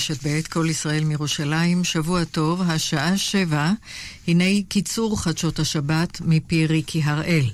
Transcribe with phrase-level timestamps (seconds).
[0.00, 3.72] רשת ב', כל ישראל מירושלים, שבוע טוב, השעה שבע,
[4.28, 7.44] הנה קיצור חדשות השבת מפי ריקי הראל.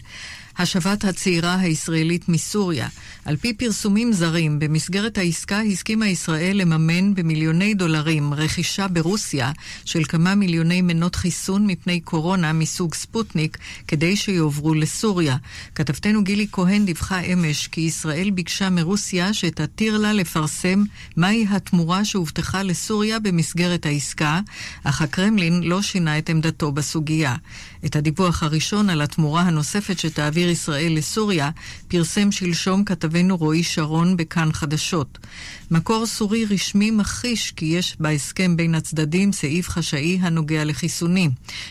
[0.58, 2.88] השבת הצעירה הישראלית מסוריה.
[3.24, 9.52] על פי פרסומים זרים, במסגרת העסקה הסכימה ישראל לממן במיליוני דולרים רכישה ברוסיה
[9.84, 13.58] של כמה מיליוני מנות חיסון מפני קורונה מסוג ספוטניק
[13.88, 15.36] כדי שיועברו לסוריה.
[15.74, 20.84] כתבתנו גילי כהן דיווחה אמש כי ישראל ביקשה מרוסיה שתתיר לה לפרסם
[21.16, 24.40] מהי התמורה שהובטחה לסוריה במסגרת העסקה,
[24.84, 27.36] אך הקרמלין לא שינה את עמדתו בסוגיה.
[27.86, 31.50] את הדיווח הראשון על התמורה הנוספת שתעביר ישראל לסוריה
[31.88, 35.18] פרסם שלשום כתבנו רועי שרון בכאן חדשות.
[35.70, 41.30] מקור סורי רשמי מכחיש כי יש בהסכם בין הצדדים סעיף חשאי הנוגע לחיסונים.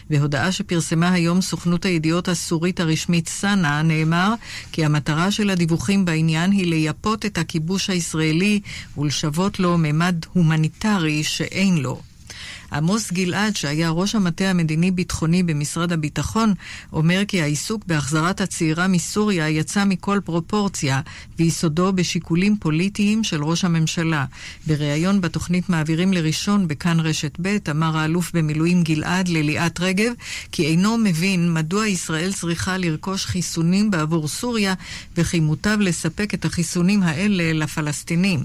[0.09, 4.33] בהודעה שפרסמה היום סוכנות הידיעות הסורית הרשמית סאנה נאמר
[4.71, 8.59] כי המטרה של הדיווחים בעניין היא לייפות את הכיבוש הישראלי
[8.97, 12.01] ולשוות לו ממד הומניטרי שאין לו.
[12.75, 16.53] עמוס גלעד, שהיה ראש המטה המדיני-ביטחוני במשרד הביטחון,
[16.93, 21.01] אומר כי העיסוק בהחזרת הצעירה מסוריה יצא מכל פרופורציה,
[21.39, 24.25] ויסודו בשיקולים פוליטיים של ראש הממשלה.
[24.67, 30.11] בריאיון בתוכנית מעבירים לראשון בכאן רשת ב', אמר האלוף במילואים גלעד לליאת רגב,
[30.51, 34.73] כי אינו מבין מדוע ישראל צריכה לרכוש חיסונים בעבור סוריה,
[35.17, 38.39] וכי מוטב לספק את החיסונים האלה לפלסטינים.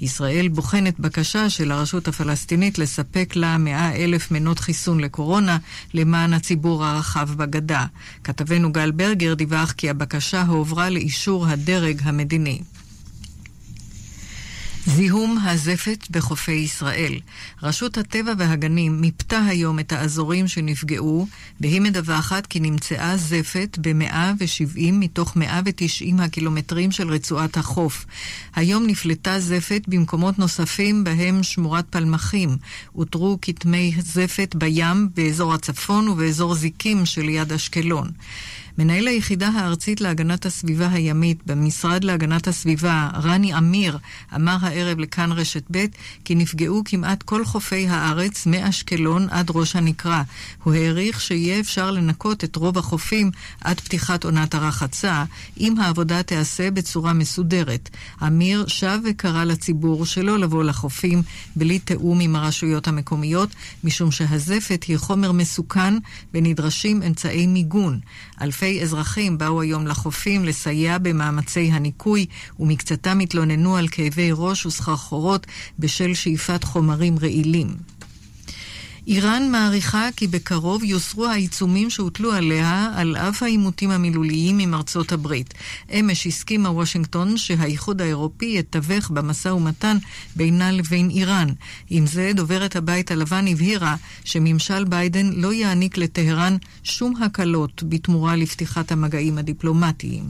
[0.00, 5.58] ישראל בוחנת בקשה של הרשות הפלסטינית לספק לה מאה אלף מנות חיסון לקורונה
[5.94, 7.86] למען הציבור הרחב בגדה.
[8.24, 12.27] כתבנו גל ברגר דיווח כי הבקשה הועברה לאישור הדרג המדיני.
[14.88, 17.14] זיהום הזפת בחופי ישראל.
[17.62, 21.26] רשות הטבע והגנים מיפתה היום את האזורים שנפגעו,
[21.60, 28.06] והיא מדווחת כי נמצאה זפת ב-170 מתוך 190 הקילומטרים של רצועת החוף.
[28.56, 32.56] היום נפלטה זפת במקומות נוספים בהם שמורת פלמחים.
[32.94, 38.10] אותרו כתמי זפת בים באזור הצפון ובאזור זיקים שליד אשקלון.
[38.78, 43.98] מנהל היחידה הארצית להגנת הסביבה הימית במשרד להגנת הסביבה, רני אמיר,
[44.34, 45.84] אמר הערב לכאן רשת ב'
[46.24, 50.22] כי נפגעו כמעט כל חופי הארץ מאשקלון עד ראש הנקרה.
[50.62, 53.30] הוא העריך שיהיה אפשר לנקות את רוב החופים
[53.60, 55.24] עד פתיחת עונת הרחצה,
[55.60, 57.88] אם העבודה תיעשה בצורה מסודרת.
[58.26, 61.22] אמיר שב וקרא לציבור שלא לבוא לחופים
[61.56, 63.50] בלי תיאום עם הרשויות המקומיות,
[63.84, 65.94] משום שהזפת היא חומר מסוכן
[66.34, 68.00] ונדרשים אמצעי מיגון.
[68.40, 72.26] אלפי אלפי אזרחים באו היום לחופים לסייע במאמצי הניקוי,
[72.60, 75.46] ומקצתם התלוננו על כאבי ראש וסחרחורות
[75.78, 77.97] בשל שאיפת חומרים רעילים.
[79.08, 85.54] איראן מעריכה כי בקרוב יוסרו העיצומים שהוטלו עליה על אף העימותים המילוליים עם ארצות הברית.
[85.92, 89.96] אמש הסכימה וושינגטון שהאיחוד האירופי יתווך במשא ומתן
[90.36, 91.48] בינה לבין איראן.
[91.90, 98.92] עם זה, דוברת הבית הלבן הבהירה שממשל ביידן לא יעניק לטהרן שום הקלות בתמורה לפתיחת
[98.92, 100.24] המגעים הדיפלומטיים.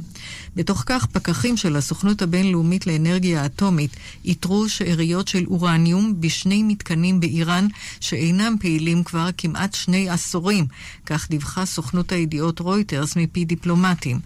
[0.57, 7.67] בתוך כך, פקחים של הסוכנות הבינלאומית לאנרגיה אטומית איתרו שאריות של אורניום בשני מתקנים באיראן
[8.01, 8.68] שאינם פעילים
[9.05, 10.67] כבר כמעט שני עשורים,
[11.07, 14.21] כך דיווחה סוכנות הידיעות רויטרס מפי דיפלומטים.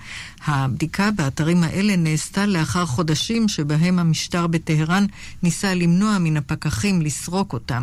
[0.47, 5.07] הבדיקה באתרים האלה נעשתה לאחר חודשים שבהם המשטר בטהרן
[5.43, 7.83] ניסה למנוע מן הפקחים לסרוק אותם.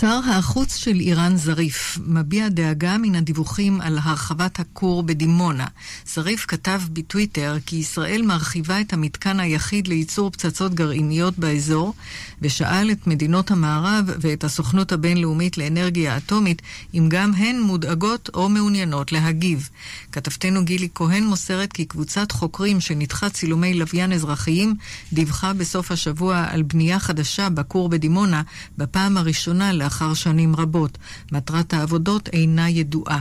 [0.00, 5.66] שר החוץ של איראן זריף מביע דאגה מן הדיווחים על הרחבת הכור בדימונה.
[6.14, 11.94] זריף כתב בטוויטר כי ישראל מרחיבה את המתקן היחיד לייצור פצצות גרעיניות באזור,
[12.42, 16.62] ושאל את מדינות המערב ואת הסוכנות הבינלאומית לאנרגיה אטומית
[16.94, 19.68] אם גם הן מודאגות או מעוניינות להגיב.
[20.12, 24.74] כתבתנו גילי כהן מוסרת כי קבוצת חוקרים שניתחה צילומי לוויין אזרחיים
[25.12, 28.42] דיווחה בסוף השבוע על בנייה חדשה בכור בדימונה
[28.78, 30.98] בפעם הראשונה לאחר שנים רבות.
[31.32, 33.20] מטרת העבודות אינה ידועה.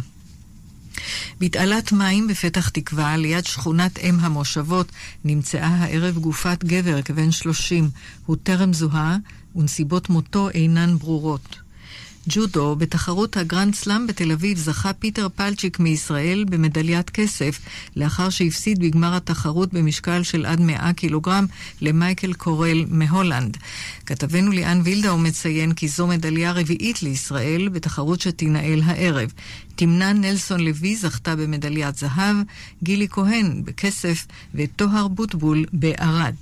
[1.40, 4.92] בתעלת מים בפתח תקווה, ליד שכונת אם המושבות,
[5.26, 7.90] נמצאה הערב גופת גבר כבן שלושים.
[8.26, 9.18] הוא טרם זוהה,
[9.56, 11.65] ונסיבות מותו אינן ברורות.
[12.30, 17.60] ג'ודו, בתחרות הגרנד סלאם בתל אביב זכה פיטר פלצ'יק מישראל במדליית כסף,
[17.96, 21.46] לאחר שהפסיד בגמר התחרות במשקל של עד 100 קילוגרם
[21.82, 23.58] למייקל קורל מהולנד.
[24.06, 29.32] כתבנו ליאן וילדאו מציין כי זו מדליה רביעית לישראל בתחרות שתינעל הערב.
[29.76, 32.36] תמנה נלסון לוי זכתה במדליית זהב,
[32.84, 34.26] גילי כהן בכסף
[34.56, 36.36] וטוהר בוטבול בערד.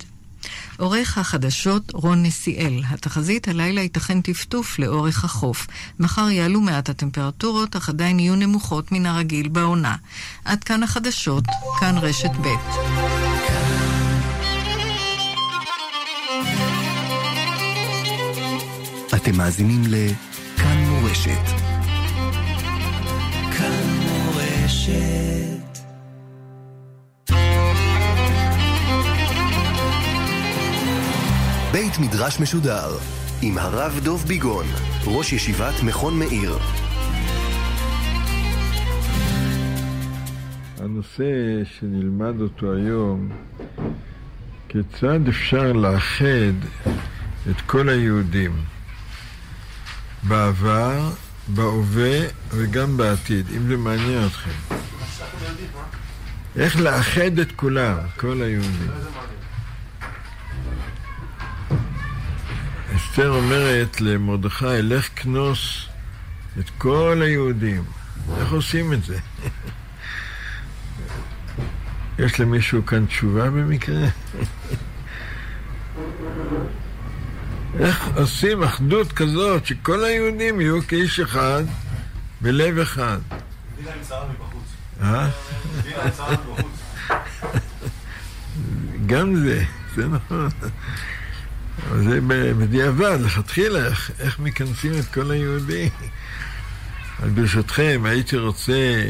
[0.78, 2.82] עורך החדשות רון נסיאל.
[2.90, 5.66] התחזית הלילה ייתכן טפטוף לאורך החוף.
[5.98, 9.96] מחר יעלו מעט הטמפרטורות, אך עדיין יהיו נמוכות מן הרגיל בעונה.
[10.44, 11.44] עד כאן החדשות,
[11.80, 12.48] כאן רשת ב'.
[19.14, 21.46] אתם מאזינים לכאן מורשת.
[23.58, 25.44] כאן מורשת.
[31.74, 32.98] בית מדרש משודר
[33.42, 34.66] עם הרב דוב ביגון,
[35.06, 36.58] ראש ישיבת מכון מאיר.
[40.78, 41.24] הנושא
[41.64, 43.28] שנלמד אותו היום,
[44.68, 46.54] כיצד אפשר לאחד
[47.50, 48.52] את כל היהודים
[50.22, 51.10] בעבר,
[51.48, 52.18] בהווה
[52.50, 54.74] וגם בעתיד, אם זה מעניין אתכם.
[56.56, 58.90] איך לאחד את כולם, כל היהודים.
[63.14, 65.86] אסתר אומרת למרדכי, לך כנוס
[66.58, 67.84] את כל היהודים.
[68.38, 69.18] איך עושים את זה?
[72.24, 74.06] יש למישהו כאן תשובה במקרה?
[77.80, 81.62] איך עושים אחדות כזאת שכל היהודים יהיו כאיש אחד
[82.40, 83.18] בלב אחד?
[85.02, 85.28] אה?
[89.06, 89.64] גם זה,
[89.94, 90.48] זה נכון.
[92.02, 92.20] זה
[92.58, 93.86] בדיעבד, לכתחילה,
[94.20, 95.88] איך, מכנסים את כל היהודים.
[97.22, 99.02] אז ברשותכם, הייתי רוצה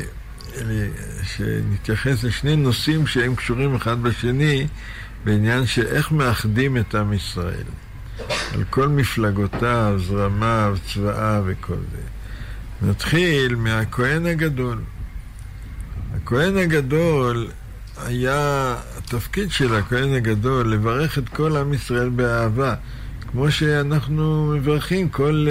[1.22, 4.66] שנתייחס לשני נושאים שהם קשורים אחד בשני
[5.24, 7.64] בעניין של איך מאחדים את עם ישראל.
[8.54, 12.02] על כל מפלגותיו, זרמיו, צבאיו וכל זה.
[12.88, 14.78] נתחיל מהכהן הגדול.
[16.16, 17.48] הכהן הגדול
[18.02, 22.74] היה, התפקיד של הכהן הגדול לברך את כל עם ישראל באהבה,
[23.20, 25.46] כמו שאנחנו מברכים כל,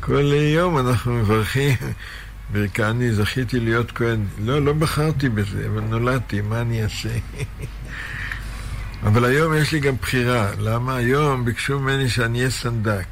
[0.00, 1.76] כל יום אנחנו מברכים
[2.52, 4.24] וכאני זכיתי להיות כהן.
[4.38, 7.08] לא, לא בחרתי בזה, אבל נולדתי, מה אני אעשה?
[9.06, 10.50] אבל היום יש לי גם בחירה.
[10.58, 10.96] למה?
[10.96, 13.06] היום ביקשו ממני שאני אהיה סנדק.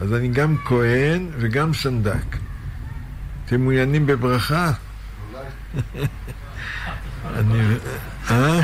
[0.00, 2.36] אז אני גם כהן וגם סנדק.
[3.44, 4.72] אתם מעוניינים בברכה?
[7.26, 7.60] אני...
[8.30, 8.60] אה?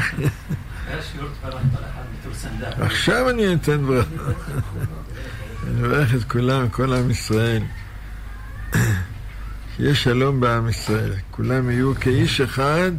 [2.78, 4.22] עכשיו אני אתן ברכה.
[5.66, 7.62] אני מברך את כולם, כל עם ישראל.
[9.76, 11.12] שיהיה שלום בעם ישראל.
[11.30, 12.92] כולם יהיו כאיש אחד,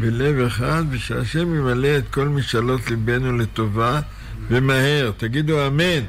[0.00, 4.00] בלב אחד, ושהשם ימלא את כל משאלות ליבנו לטובה,
[4.48, 5.12] ומהר.
[5.16, 6.04] תגידו אמן.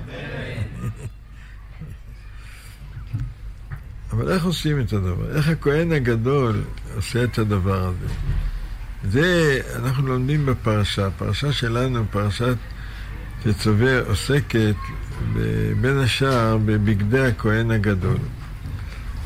[4.12, 5.36] אבל איך עושים את הדבר?
[5.36, 6.64] איך הכהן הגדול
[6.96, 8.14] עושה את הדבר הזה?
[9.12, 11.08] זה אנחנו לומדים בפרשה.
[11.08, 12.58] הפרשה שלנו, פרשת
[13.44, 14.76] תצווה, עוסקת
[15.82, 18.18] בין השאר בבגדי הכהן הגדול.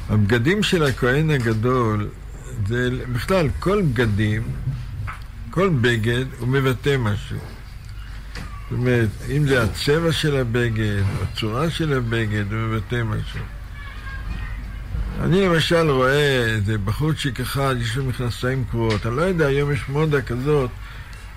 [0.10, 2.10] הבגדים של הכהן הגדול,
[2.68, 4.44] זה בכלל, כל בגדים,
[5.50, 7.38] כל בגד, הוא מבטא משהו.
[8.70, 13.40] זאת אומרת, אם זה הצבע של הבגד, או הצורה של הבגד, הוא מבטא משהו.
[15.24, 19.06] אני למשל רואה איזה בחורצ'יק אחד, יש לו מכנסיים קרועות.
[19.06, 20.70] אני לא יודע, היום יש מודה כזאת,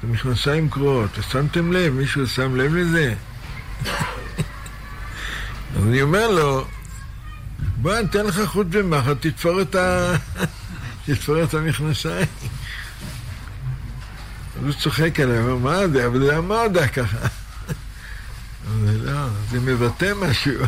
[0.02, 1.10] זה מכנסיים קרועות.
[1.30, 1.92] שמתם לב?
[1.92, 3.14] מישהו שם לב לזה?
[5.76, 6.66] אז אני אומר לו,
[7.76, 10.14] בוא, אני אתן לך חוט ומחט, תתפור את ה...
[11.06, 12.26] תתפור את המכנסיים.
[14.62, 16.06] הוא צוחק עליי, הוא אומר, מה זה?
[16.06, 17.18] אבל זה המודה ככה.
[18.66, 20.64] אבל לא, זה מבטא משהו.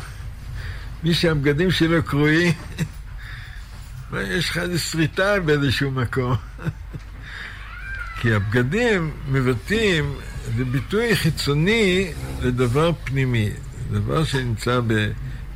[1.02, 2.52] מי שהבגדים שלו קרועים,
[4.14, 6.34] יש לך איזה שריטה באיזשהו מקום.
[8.20, 10.14] כי הבגדים מבטאים,
[10.56, 13.50] זה ביטוי חיצוני לדבר פנימי,
[13.90, 15.08] דבר שנמצא ב...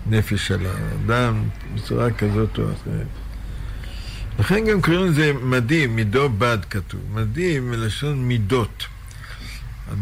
[0.06, 1.42] נפש של האדם
[1.74, 3.06] בצורה כזאת או אחרת.
[4.38, 7.00] לכן גם קוראים לזה מדים, מידו בד כתוב.
[7.14, 8.86] מדים מלשון מידות.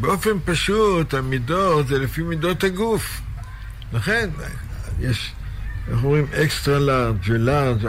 [0.01, 3.21] באופן פשוט, המידות זה לפי מידות הגוף.
[3.93, 4.31] לכן,
[5.01, 5.33] יש,
[5.91, 7.87] איך אומרים, אקסטרה לארג' ולארג',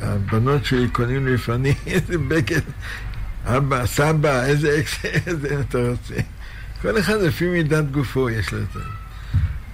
[0.00, 2.60] הבנות שלי קונים לפעמים איזה בגד,
[3.44, 6.14] אבא, סבא, איזה אקסטרה, איזה אתה רוצה.
[6.82, 8.80] כל אחד לפי מידת גופו יש לו את זה.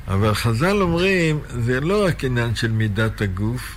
[0.08, 3.76] אבל חז"ל אומרים, זה לא רק עניין של מידת הגוף,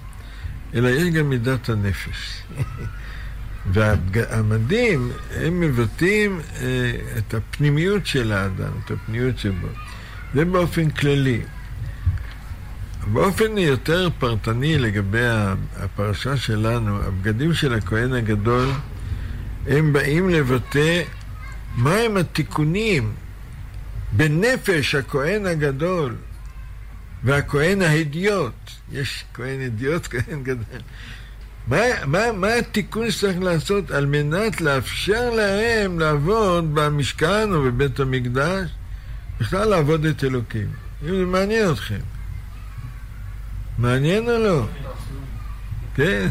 [0.74, 2.42] אלא יש גם מידת הנפש.
[3.74, 9.68] והמדים, הם מבטאים אה, את הפנימיות של האדם, את הפנימיות שבו.
[10.34, 11.42] זה באופן כללי.
[13.14, 15.28] באופן יותר פרטני לגבי
[15.76, 18.70] הפרשה שלנו, הבגדים של הכהן הגדול,
[19.68, 21.04] הם באים לבטא
[21.76, 23.14] מהם התיקונים
[24.12, 26.16] בנפש הכהן הגדול
[27.24, 28.54] והכהן ההדיוט,
[28.92, 30.82] יש כהן הדיוט, כהן גדול.
[31.68, 38.70] מה, מה, מה התיקון שצריך לעשות על מנת לאפשר להם לעבוד במשכן או בבית המקדש
[39.40, 40.68] בכלל לעבוד את אלוקים.
[41.04, 42.17] אם זה מעניין אתכם.
[43.78, 44.66] מעניין או לא?
[45.96, 46.28] כן.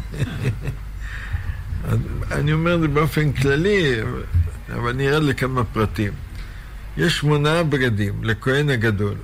[2.32, 4.00] אני אומר את זה באופן כללי,
[4.74, 6.12] אבל אני ארד לכמה פרטים.
[6.96, 9.14] יש שמונה בגדים לכהן הגדול.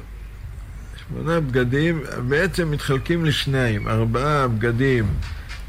[1.08, 5.04] שמונה בגדים בעצם מתחלקים לשניים, ארבעה בגדים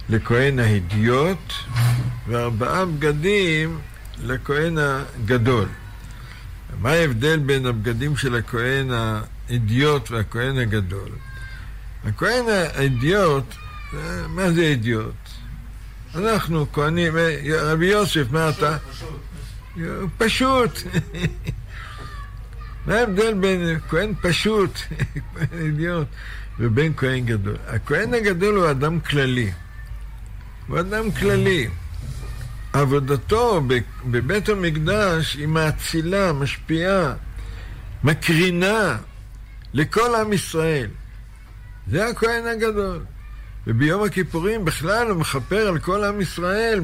[0.10, 1.54] לכהן ההדיוט
[2.28, 3.80] וארבעה בגדים
[4.24, 5.66] לכהן הגדול.
[6.82, 11.10] מה ההבדל בין הבגדים של הכהן האידיוט והכהן הגדול?
[12.06, 13.56] הכהן האידיוט,
[14.28, 15.16] מה זה אידיוט?
[16.16, 17.14] אנחנו כהנים,
[17.60, 18.78] רבי יוסף, מה אתה?
[18.78, 19.20] פשוט.
[20.18, 20.80] פשוט.
[22.88, 24.72] מה ההבדל בין כהן פשוט,
[25.36, 26.08] כהן אידיוט,
[26.60, 27.56] ובין כהן גדול?
[27.68, 29.52] הכהן הגדול הוא אדם כללי.
[30.68, 31.68] הוא אדם כללי.
[32.74, 33.62] עבודתו
[34.06, 37.14] בבית המקדש היא מאצילה, משפיעה,
[38.04, 38.98] מקרינה
[39.74, 40.88] לכל עם ישראל.
[41.88, 43.00] זה הכהן הגדול.
[43.68, 46.82] וביום הכיפורים בכלל הוא מכפר על כל עם ישראל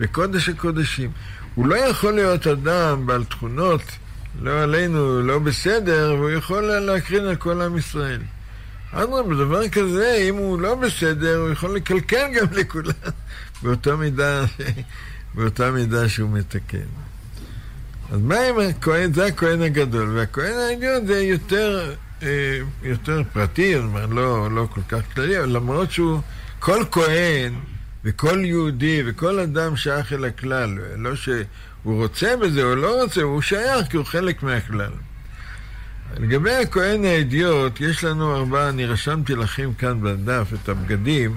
[0.00, 1.10] בקודש הקודשים.
[1.54, 3.82] הוא לא יכול להיות אדם בעל תכונות,
[4.42, 8.20] לא עלינו, לא בסדר, והוא יכול להקרין על כל עם ישראל.
[8.92, 12.92] אדרבה, בדבר כזה, אם הוא לא בסדר, הוא יכול לקלקל גם לכולם,
[13.62, 14.44] באותה מידה,
[15.34, 16.78] באותה מידה שהוא מתקן.
[18.12, 21.94] אז מה אם הכהן, זה הכהן הגדול, והכהן העליון זה יותר,
[22.82, 23.74] יותר פרטי,
[24.10, 26.20] לא, לא כל כך כללי, אבל למרות שהוא,
[26.58, 27.54] כל כהן
[28.04, 31.44] וכל יהודי וכל אדם שייך אל הכלל, לא שהוא
[31.84, 34.90] רוצה בזה או לא רוצה, הוא שייך כי הוא חלק מהכלל.
[36.18, 41.36] לגבי הכהן האדיוט, יש לנו ארבעה, אני רשמתי לכם כאן בדף את הבגדים,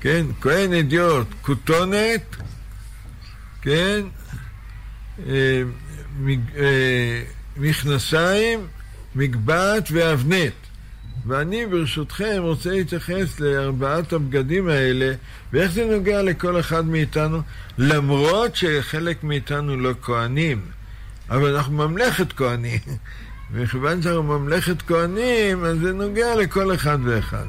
[0.00, 0.26] כן?
[0.40, 2.36] כהן אדיוט, כותונת,
[3.62, 4.00] כן?
[5.28, 5.62] אה,
[6.56, 7.22] אה,
[7.56, 8.66] מכנסיים,
[9.14, 10.52] מגבעת ואבנט.
[11.26, 15.12] ואני ברשותכם רוצה להתייחס לארבעת הבגדים האלה
[15.52, 17.40] ואיך זה נוגע לכל אחד מאיתנו
[17.78, 20.60] למרות שחלק מאיתנו לא כהנים
[21.30, 22.80] אבל אנחנו ממלכת כהנים
[23.52, 27.46] וכיוון שאנחנו ממלכת כהנים, אז זה נוגע לכל אחד ואחד.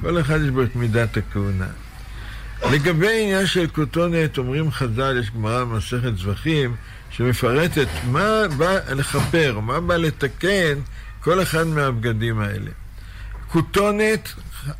[0.00, 1.66] כל אחד יש בו את מידת הכהונה.
[2.72, 6.74] לגבי עניין של כותונת, אומרים חז"ל, יש גמרא במסכת זבחים,
[7.10, 10.78] שמפרטת מה בא לכפר, מה בא לתקן
[11.24, 12.70] כל אחד מהבגדים האלה.
[13.48, 14.28] כותונת,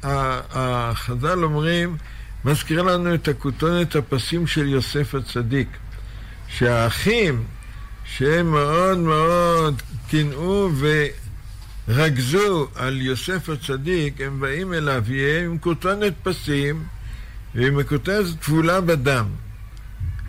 [0.03, 1.97] החז"ל אומרים,
[2.45, 5.69] מזכיר לנו את הכותונת הפסים של יוסף הצדיק,
[6.49, 7.45] שהאחים
[8.05, 10.71] שהם מאוד מאוד קינאו
[11.89, 16.85] ורגזו על יוסף הצדיק, הם באים אל אביהם עם כותונת פסים
[17.55, 19.27] ועם כותונת טבולה בדם.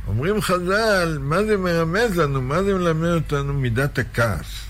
[0.07, 2.41] אומרים חז"ל, מה זה מרמז לנו?
[2.41, 4.65] מה זה מלמד אותנו מידת הכעס?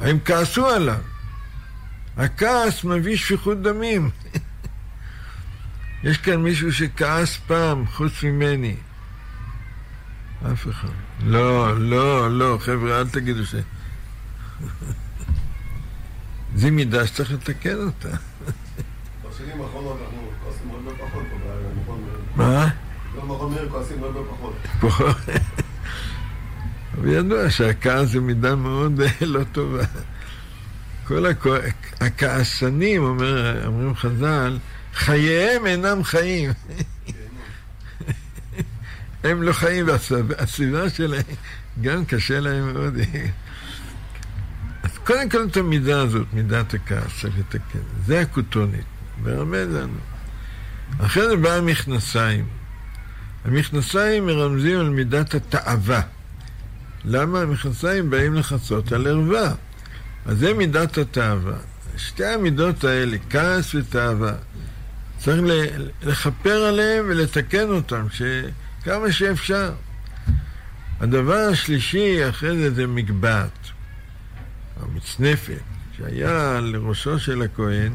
[0.00, 1.00] הם כעסו עליו.
[2.16, 4.10] הכעס מביא שפיכות דמים.
[6.04, 8.76] יש כאן מישהו שכעס פעם, חוץ ממני.
[10.52, 10.88] אף אחד.
[11.24, 13.54] לא, לא, לא, חבר'ה, אל תגידו ש...
[16.54, 18.08] זו מידה שצריך לתקן אותה.
[18.08, 21.22] בשנים האחרונות אנחנו כועסים הרבה פחות
[21.74, 22.04] במכון
[22.36, 22.68] מה?
[23.16, 25.16] במכון מאיר כועסים הרבה פחות.
[27.00, 27.00] פחות.
[27.00, 29.84] אבל ידוע שהכעס זה מידה מאוד לא טובה.
[31.04, 31.26] כל
[32.00, 34.58] הכעסנים, אומרים חז"ל,
[34.94, 36.50] חייהם אינם חיים.
[39.24, 41.22] הם לא חיים, והסביבה שלהם
[41.80, 42.94] גם קשה להם מאוד.
[44.82, 47.78] אז קודם כל את המידה הזאת, מידת הכעס, צריך לתקן.
[48.06, 48.84] זה הכותונית,
[49.22, 49.98] מרמז לנו.
[50.98, 52.46] אחרי זה בא המכנסיים.
[53.44, 56.00] המכנסיים מרמזים על מידת התאווה.
[57.04, 59.54] למה המכנסיים באים לכסות על ערווה?
[60.26, 61.56] אז זה מידת התאווה.
[61.96, 64.32] שתי המידות האלה, כעס ותאווה,
[65.18, 65.42] צריך
[66.02, 68.06] לכפר עליהם ולתקן אותם.
[68.84, 69.72] כמה שאפשר.
[71.00, 73.58] הדבר השלישי אחרי זה זה מגבעת,
[74.80, 75.60] המצנפת,
[75.96, 77.92] שהיה לראשו של הכהן,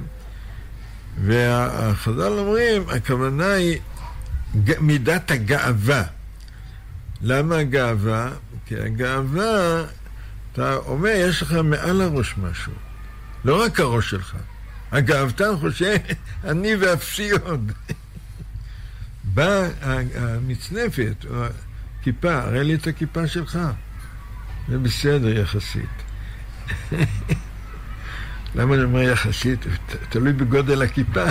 [1.25, 3.79] והחז"ל אומרים, הכוונה היא
[4.79, 6.03] מידת הגאווה.
[7.21, 8.31] למה הגאווה?
[8.65, 9.83] כי הגאווה,
[10.51, 12.73] אתה אומר, יש לך מעל הראש משהו,
[13.45, 14.35] לא רק הראש שלך.
[14.91, 15.95] הגאוותן חושב,
[16.43, 17.71] אני ואפסי עוד.
[19.33, 19.67] באה
[20.15, 21.43] המצנפת, או
[21.99, 23.59] הכיפה, הראה לי את הכיפה שלך.
[24.69, 25.89] זה בסדר יחסית.
[28.55, 29.59] למה אני אומר יחסית?
[30.09, 31.23] תלוי בגודל הכיפה.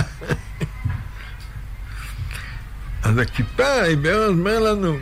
[3.05, 4.97] אז הכיפה היא בערך אומר לנו,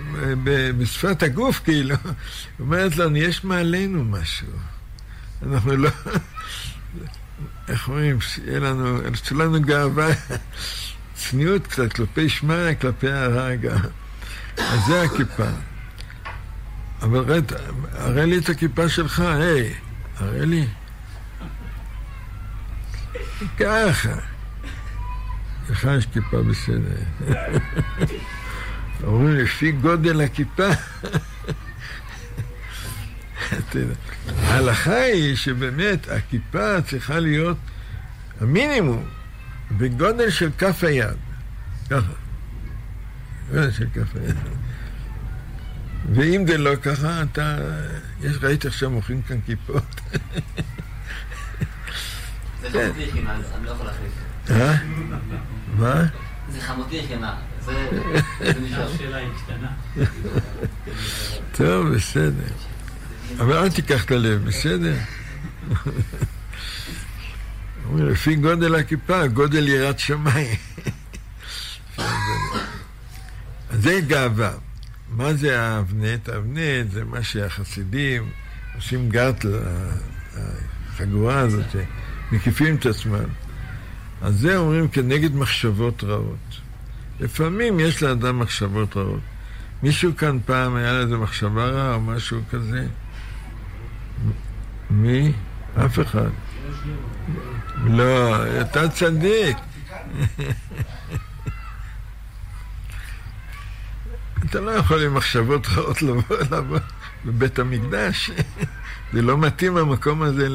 [0.77, 1.95] בשפת הגוף כאילו,
[2.59, 4.47] אומרת לנו, יש מעלינו משהו.
[5.43, 5.89] אנחנו לא...
[7.69, 10.07] איך אומרים, שיהיה לנו, שיהיה לנו גאווה,
[11.15, 13.77] צניעות קצת כלפי שמיא, כלפי הרע גם.
[14.57, 15.47] אז זה הכיפה.
[17.01, 17.51] אבל רד,
[17.91, 19.73] הראה לי את הכיפה שלך, היי,
[20.17, 20.67] הראה לי.
[23.59, 24.32] ככה.
[25.69, 27.03] לך יש כיפה בסדר.
[29.03, 30.67] אומרים, לפי גודל הכיפה.
[34.27, 37.57] ההלכה היא שבאמת הכיפה צריכה להיות
[38.41, 39.05] המינימום
[39.71, 41.17] בגודל של כף היד.
[41.89, 42.13] ככה.
[43.71, 44.35] של כף היד.
[46.13, 47.57] ואם זה לא ככה, אתה...
[48.21, 50.01] יש, ראיתי עכשיו מוכרים כאן כיפות.
[52.61, 54.11] זה חמותי יחימה, אז אני לא יכול להחליף.
[54.49, 54.75] אה?
[55.77, 56.05] מה?
[56.51, 57.01] זה חמותי
[59.37, 59.67] קטנה.
[61.51, 62.53] טוב, בסדר.
[63.39, 64.95] אבל אל תיקח את הלב, בסדר?
[67.85, 70.57] אומרים, לפי גודל הכיפה, גודל יראת שמיים.
[73.69, 74.51] אז זה גאווה.
[75.09, 76.29] מה זה האבנט?
[76.29, 78.29] האבנט זה מה שהחסידים
[78.75, 79.45] עושים גרט
[80.93, 81.75] לחגורה הזאת,
[82.31, 83.29] מקיפים את עצמם.
[84.23, 86.59] אז זה אומרים כנגד מחשבות רעות.
[87.19, 89.19] לפעמים יש לאדם מחשבות רעות.
[89.83, 92.87] מישהו כאן פעם היה לו איזה מחשבה רעה או משהו כזה?
[94.89, 95.31] מי?
[95.85, 96.29] אף אחד.
[97.85, 99.57] לא, אתה צדיק.
[104.45, 106.79] אתה לא יכול עם מחשבות רעות לבוא, לבוא
[107.25, 108.31] בבית המקדש.
[109.13, 110.47] זה לא מתאים המקום הזה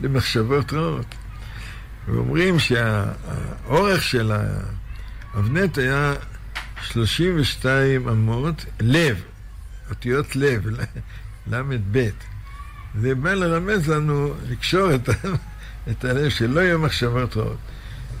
[0.00, 1.14] למחשבות רעות.
[2.08, 4.32] ואומרים שהאורך של
[5.34, 6.14] האבנט היה
[6.82, 9.22] 32 אמות, לב,
[9.90, 10.66] אותיות לב,
[11.46, 12.08] ל"ב.
[13.00, 15.08] זה בא לרמז לנו, לקשור את,
[15.90, 17.58] את הלב, שלא יהיו מחשבות רעות.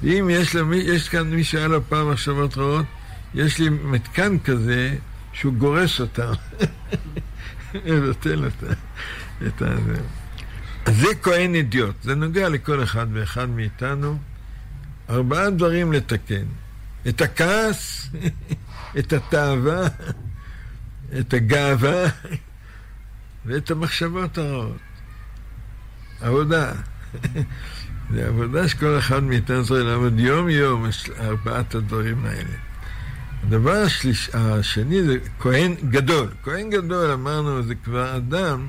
[0.02, 2.86] ואם יש, למי, יש כאן מי שהיה לו פעם מחשבות רעות,
[3.34, 4.96] יש לי מתקן כזה
[5.32, 6.32] שהוא גורס אותם,
[7.86, 8.74] מבטל אותם.
[9.46, 9.66] את ה...
[10.88, 14.18] זה כהן אידיוט, זה נוגע לכל אחד ואחד מאיתנו.
[15.10, 16.44] ארבעה דברים לתקן.
[17.08, 18.10] את הכעס,
[18.98, 19.86] את התאווה,
[21.20, 22.04] את הגאווה
[23.46, 24.76] ואת המחשבות הרעות.
[26.20, 26.72] עבודה.
[28.10, 30.86] זה עבודה שכל אחד מאיתנו צריך לעבוד יום-יום,
[31.20, 32.54] ארבעת הדברים האלה.
[33.42, 33.84] הדבר
[34.34, 36.28] השני זה כהן גדול.
[36.42, 38.68] כהן גדול, אמרנו, זה כבר אדם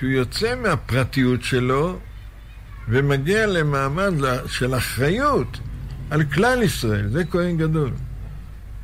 [0.00, 1.98] שהוא יוצא מהפרטיות שלו
[2.88, 4.12] ומגיע למעמד
[4.46, 5.58] של אחריות
[6.10, 7.08] על כלל ישראל.
[7.08, 7.90] זה כהן גדול.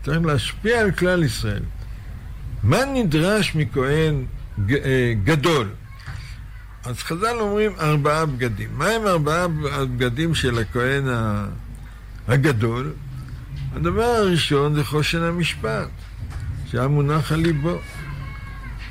[0.04, 1.62] צריך להשפיע על כלל ישראל.
[2.62, 4.24] מה נדרש מכהן
[4.66, 5.68] ג- גדול?
[6.84, 8.68] אז חז"ל אומרים ארבעה בגדים.
[8.72, 11.04] מה הם ארבעה הבגדים של הכהן
[12.28, 12.92] הגדול?
[13.74, 15.88] הדבר הראשון זה חושן המשפט,
[16.70, 17.78] שהיה מונח על ליבו.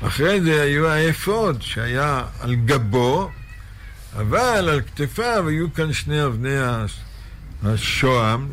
[0.02, 3.30] אחרי זה היו האפוד, שהיה על גבו,
[4.16, 6.56] אבל על כתפיו היו כאן שני אבני
[7.64, 8.48] השוהם,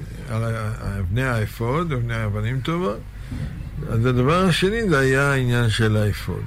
[1.00, 3.00] אבני האפוד, אבני אבנים טובות.
[3.90, 6.44] אז הדבר השני זה היה העניין של האפוד.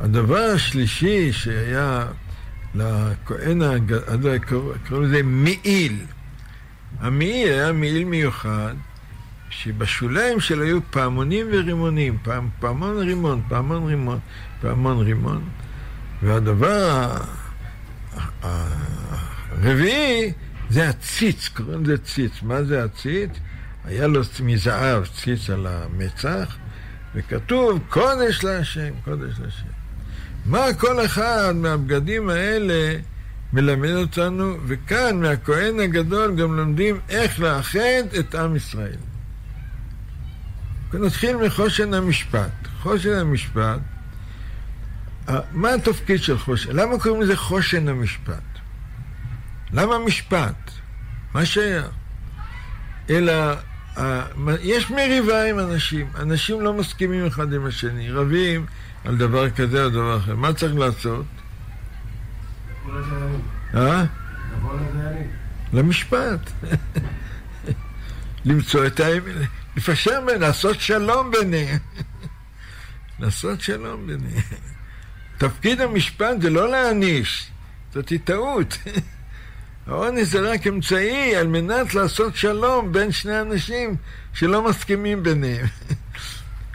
[0.00, 2.06] הדבר השלישי שהיה
[2.74, 3.62] לכהן,
[4.88, 5.98] קראו לזה מעיל.
[7.00, 8.74] המעיל היה מעיל מיוחד,
[9.52, 14.18] שבשוליים שלו היו פעמונים ורימונים, פעם, פעמון רימון, פעמון רימון,
[14.60, 15.44] פעמון רימון.
[16.22, 17.16] והדבר
[18.42, 20.32] הרביעי
[20.70, 22.32] זה הציץ, קוראים לזה ציץ.
[22.42, 23.30] מה זה הציץ?
[23.84, 26.56] היה לו מזהב ציץ על המצח,
[27.14, 29.66] וכתוב קודש להשם, קודש להשם.
[30.46, 32.98] מה כל אחד מהבגדים האלה
[33.52, 39.11] מלמד אותנו, וכאן מהכהן הגדול גם לומדים איך לאחד את עם ישראל.
[40.98, 42.50] נתחיל מחושן המשפט.
[42.82, 43.78] חושן המשפט,
[45.52, 46.76] מה התפקיד של חושן?
[46.76, 48.42] למה קוראים לזה חושן המשפט?
[49.72, 50.70] למה משפט?
[51.34, 51.82] מה שהיה.
[53.10, 53.32] אלא,
[54.60, 58.66] יש מריבה עם אנשים, אנשים לא מסכימים אחד עם השני, רבים
[59.04, 60.36] על דבר כזה או דבר אחר.
[60.36, 61.26] מה צריך לעשות?
[63.74, 64.04] אה?
[65.72, 66.50] למשפט.
[68.44, 69.34] למצוא את האמת,
[69.76, 71.78] לפשר לעשות שלום ביניהם.
[73.18, 74.42] לעשות שלום ביניהם.
[75.38, 77.50] תפקיד המשפט זה לא להעניש,
[77.94, 78.78] זאת טעות.
[79.86, 83.96] העונש זה רק אמצעי על מנת לעשות שלום בין שני אנשים
[84.34, 85.66] שלא מסכימים ביניהם.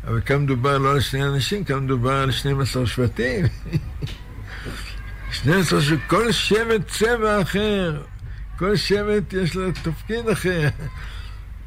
[0.07, 3.45] אבל כאן מדובר לא על שני אנשים, כאן מדובר על 12 שבטים.
[5.31, 8.03] 12 שכל שבט צבע אחר,
[8.59, 10.69] כל שבט יש לו תפקיד אחר.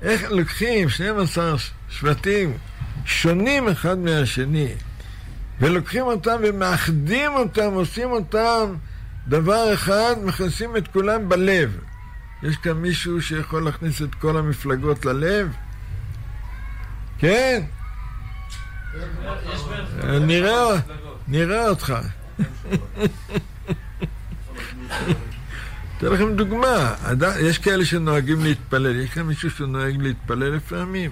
[0.03, 1.55] איך לוקחים 12
[1.89, 2.59] שבטים
[3.05, 4.69] שונים אחד מהשני,
[5.61, 8.75] ולוקחים אותם ומאחדים אותם, עושים אותם
[9.29, 11.79] דבר אחד, מכניסים את כולם בלב.
[12.43, 15.53] יש כאן מישהו שיכול להכניס את כל המפלגות ללב?
[17.19, 17.63] כן?
[21.29, 21.95] נראה, אותך.
[26.01, 26.95] אתן לכם דוגמה,
[27.41, 31.11] יש כאלה שנוהגים להתפלל, יש כאן מישהו שנוהג להתפלל לפעמים?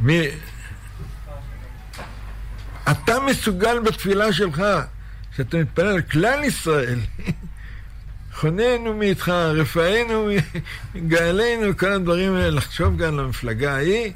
[0.00, 0.28] מי...
[2.90, 4.62] אתה מסוגל בתפילה שלך,
[5.36, 6.98] שאתה מתפלל על כלל ישראל,
[8.40, 10.28] חוננו מאיתך, רפאנו,
[11.08, 14.12] גאלנו, כל הדברים האלה, לחשוב גם למפלגה ההיא.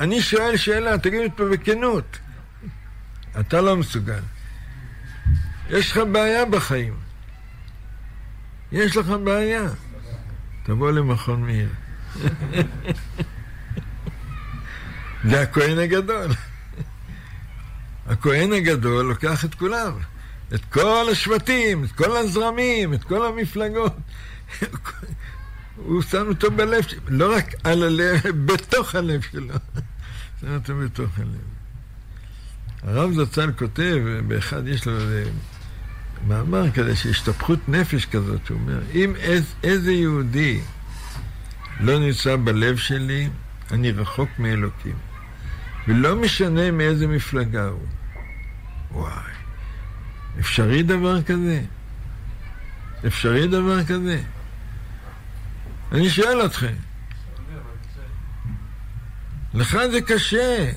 [0.00, 2.18] אני שואל שאלה, תגיד לי פה בכנות.
[3.40, 4.22] אתה לא מסוגל.
[5.70, 7.05] יש לך בעיה בחיים.
[8.72, 9.68] יש לך בעיה.
[10.62, 11.68] תבוא למכון מאיר.
[15.30, 16.30] זה הכהן הגדול.
[18.06, 19.92] הכהן הגדול לוקח את כולם,
[20.54, 23.96] את כל השבטים, את כל הזרמים, את כל המפלגות.
[25.76, 29.54] הוא שם אותו בלב, לא רק על הלב, בתוך הלב שלו.
[30.40, 31.56] שם אותו בתוך הלב.
[32.82, 34.98] הרב זצ"ל כותב, באחד יש לו
[36.26, 40.60] מאמר כזה, שהשתפכות נפש כזאת, הוא אומר, אם איז, איזה יהודי
[41.80, 43.28] לא נמצא בלב שלי,
[43.70, 44.94] אני רחוק מאלוקים.
[45.88, 47.86] ולא משנה מאיזה מפלגה הוא.
[48.92, 49.32] וואי,
[50.40, 51.62] אפשרי דבר כזה?
[53.06, 54.22] אפשרי דבר כזה?
[55.92, 56.74] אני שואל אתכם.
[59.54, 60.72] לך זה קשה.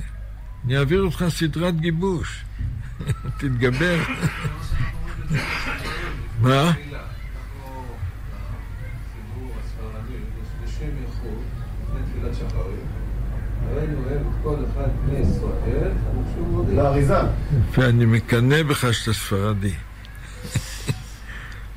[0.65, 2.43] אני אעביר אותך סדרת גיבוש.
[3.39, 3.99] תתגבר.
[6.41, 6.71] מה?
[17.71, 19.73] ואני מקנא בך שאתה ספרדי.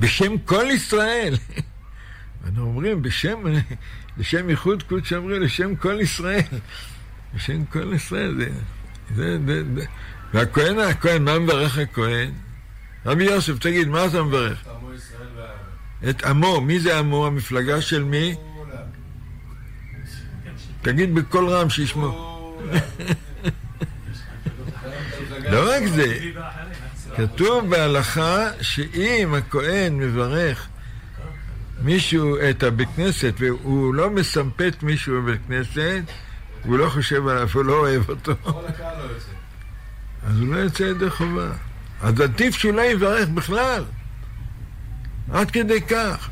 [0.00, 1.34] בשם כל ישראל.
[2.44, 3.42] אנחנו אומרים, בשם,
[4.18, 6.40] בשם ייחוד קודש אומרים, לשם כל ישראל.
[7.34, 8.50] בשם כל ישראל, זה...
[9.14, 9.84] זה, זה, זה.
[10.34, 12.30] והכהן, הכהן, מה מברך הכהן?
[13.06, 14.64] רבי יוסף, תגיד, מה אתה מברך?
[16.10, 17.26] את עמו, מי זה עמו?
[17.26, 18.36] המפלגה של מי?
[20.82, 22.58] תגיד בקול רם שישמעו.
[25.52, 26.18] לא רק זה,
[27.16, 30.68] כתוב בהלכה שאם הכהן מברך
[31.82, 36.02] מישהו את הבית כנסת והוא לא מסמפת מישהו בבית כנסת,
[36.64, 38.32] הוא לא חושב עליו, הוא לא אוהב אותו.
[40.26, 41.52] אז הוא לא יוצא ידי חובה.
[42.02, 43.84] אז עדיף שהוא לא יברך בכלל.
[45.30, 46.30] עד כדי כך.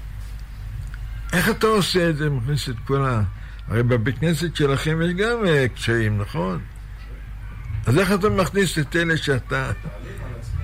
[1.33, 2.31] איך אתה עושה את זה?
[2.31, 3.23] מכניס את כל ה...
[3.69, 6.61] הרי בבית כנסת שלכם יש גם uh, קשיים, נכון?
[7.87, 9.73] אז איך אתה מכניס את אלה שאתה...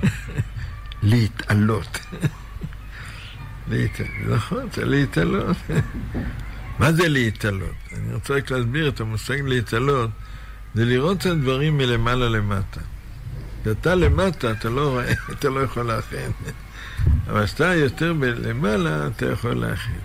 [1.02, 1.98] להתעלות.
[4.28, 5.56] נכון, זה להתעלות.
[6.78, 7.74] מה זה להתעלות?
[7.92, 10.10] אני רוצה רק להסביר את המושג להתעלות.
[10.74, 12.80] זה לראות את הדברים מלמעלה למטה.
[13.66, 16.30] כשאתה למטה, אתה לא רואה, אתה לא יכול להכין.
[17.26, 19.98] אבל כשאתה יותר למעלה, אתה יכול להכין.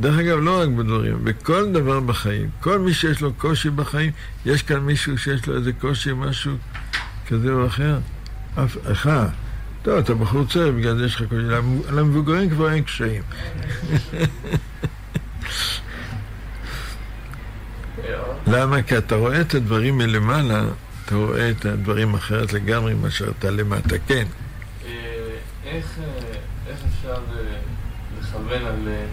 [0.00, 2.48] דרך אגב, לא רק בדברים, בכל דבר בחיים.
[2.60, 4.10] כל מי שיש לו קושי בחיים,
[4.46, 6.56] יש כאן מישהו שיש לו איזה קושי, משהו
[7.28, 7.98] כזה או אחר?
[8.54, 9.28] אף אחד.
[9.82, 11.42] טוב, אתה בחור צעיר, בגלל זה יש לך קושי.
[11.90, 13.22] למבוגרים כבר אין קשיים.
[18.46, 18.82] למה?
[18.82, 20.64] כי אתה רואה את הדברים מלמעלה,
[21.12, 24.26] אתה רואה את הדברים אחרת לגמרי מאשר אתה למטה, כן.
[24.86, 24.90] אה,
[25.66, 25.98] איך
[26.66, 27.58] אפשר אה,
[28.20, 29.04] לכוון על אה,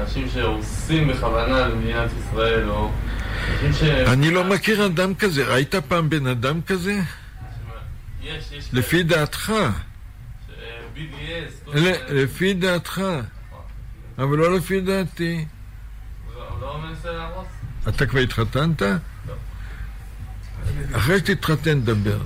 [0.00, 2.90] אנשים שהורסים בכוונה למדינת ישראל, או
[3.50, 3.82] אנשים ש...
[3.82, 5.46] אני לא מכיר אדם כזה.
[5.46, 7.00] ראית פעם בן אדם כזה?
[8.22, 8.68] יש, יש...
[8.72, 9.52] לפי דעתך.
[10.96, 11.78] BDS...
[12.08, 13.02] לפי דעתך.
[14.18, 15.44] אבל לא לפי דעתי.
[16.60, 17.46] לא להרוס?
[17.88, 18.82] אתה כבר התחתנת?
[20.92, 22.18] אחרי שתתחתן, דבר.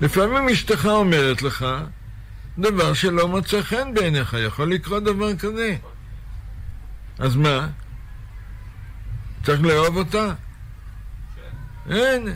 [0.00, 1.66] לפעמים אשתך אומרת לך
[2.58, 5.76] דבר שלא מוצא חן בעיניך, יכול לקרות דבר כזה.
[7.18, 7.68] אז מה?
[9.44, 10.34] צריך לאהוב אותה?
[11.90, 12.28] אין.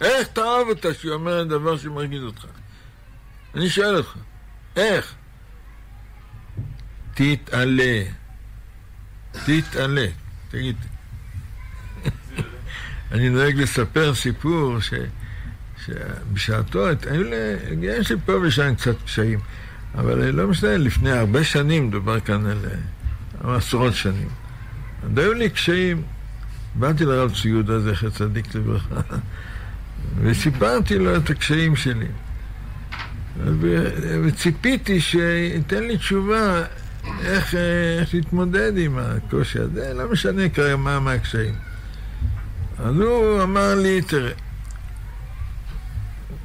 [0.00, 2.46] איך תאהב אותה שהיא אומרת דבר שמרגיז אותך?
[3.54, 4.14] אני שואל אותך,
[4.76, 5.14] איך?
[7.14, 8.02] תתעלה.
[9.32, 10.06] תתעלה.
[10.50, 10.76] תגיד.
[13.16, 14.78] אני נוהג לספר סיפור
[15.86, 17.36] שבשעתו, היו לי,
[17.82, 19.38] יש לי פה ושם קצת קשיים,
[19.94, 22.56] אבל לא משנה, לפני הרבה שנים, דובר כאן על
[23.54, 24.28] עשרות שנים.
[25.02, 26.02] עוד היו לי קשיים.
[26.74, 29.00] באתי לרב צבי יהודה, זכר צדיק לברכה,
[30.22, 32.06] וסיפרתי לו את הקשיים שלי.
[33.44, 36.62] ו- וציפיתי שייתן לי תשובה
[37.20, 41.54] איך, אה, איך להתמודד עם הקושי הזה, לא משנה כרגע מה, מה הקשיים.
[42.78, 44.32] אז הוא אמר לי, תראה,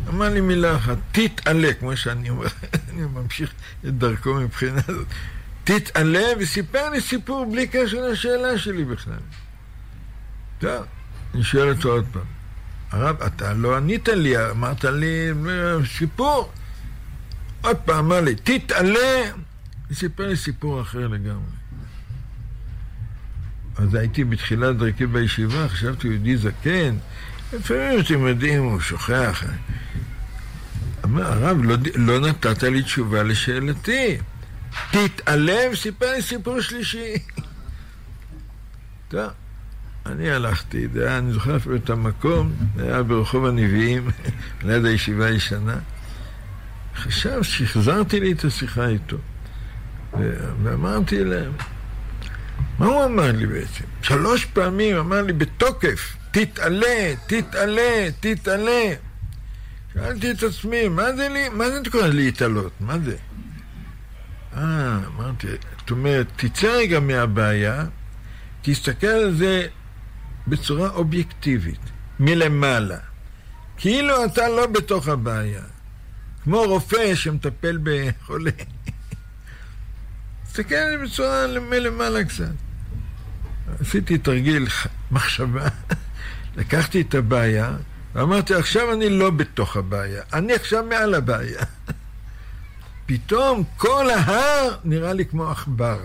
[0.10, 2.48] אמר לי מילה אחת, תתעלה, כמו שאני אומר,
[2.90, 3.54] אני ממשיך
[3.88, 5.08] את דרכו מבחינה הזאת,
[5.64, 9.20] תתעלה, וסיפר לי סיפור בלי קשר לשאלה שלי בכלל.
[10.60, 10.86] טוב,
[11.34, 12.26] אני שואל אותו עוד פעם,
[12.92, 15.32] הרב, אתה לא ענית לי, אמרת לי
[15.98, 16.52] סיפור.
[17.62, 19.32] עוד פעם אמר לי, תתעלה,
[19.92, 21.61] וסיפר לי סיפור אחר לגמרי.
[23.78, 26.96] אז הייתי בתחילת דרכי בישיבה, חשבתי יהודי זקן,
[27.54, 29.44] לפעמים אתם יודעים, הוא שוכח.
[31.06, 34.18] אמר, הרב, לא, לא נתת לי תשובה לשאלתי.
[34.92, 37.14] תתעלה וסיפר לי סיפור שלישי.
[39.08, 39.30] טוב,
[40.06, 44.10] אני הלכתי, היה, אני זוכר אפילו את המקום, היה ברחוב הנביאים,
[44.64, 45.78] ליד הישיבה הישנה.
[46.96, 49.18] חשב שהחזרתי לי את השיחה איתו.
[50.64, 51.52] ואמרתי להם,
[52.82, 53.84] מה הוא אמר לי בעצם?
[54.02, 58.94] שלוש פעמים אמר לי בתוקף, תתעלה, תתעלה, תתעלה.
[59.94, 62.72] שאלתי את עצמי, מה זה לי, מה זה קורא להתעלות?
[62.80, 63.16] מה זה?
[64.58, 65.48] אה, אמרתי,
[65.80, 67.86] זאת אומרת, תצא רגע מהבעיה,
[68.62, 69.68] תסתכל על זה
[70.48, 71.82] בצורה אובייקטיבית,
[72.20, 72.98] מלמעלה.
[73.78, 75.64] כאילו אתה לא בתוך הבעיה.
[76.44, 78.52] כמו רופא שמטפל בחולה.
[80.46, 82.71] תסתכל על זה בצורה מלמעלה קצת.
[83.80, 84.68] עשיתי תרגיל
[85.12, 85.68] מחשבה,
[86.56, 87.76] לקחתי את הבעיה,
[88.14, 91.62] ואמרתי, עכשיו אני לא בתוך הבעיה, אני עכשיו מעל הבעיה.
[93.06, 96.00] פתאום כל ההר נראה לי כמו עכבר.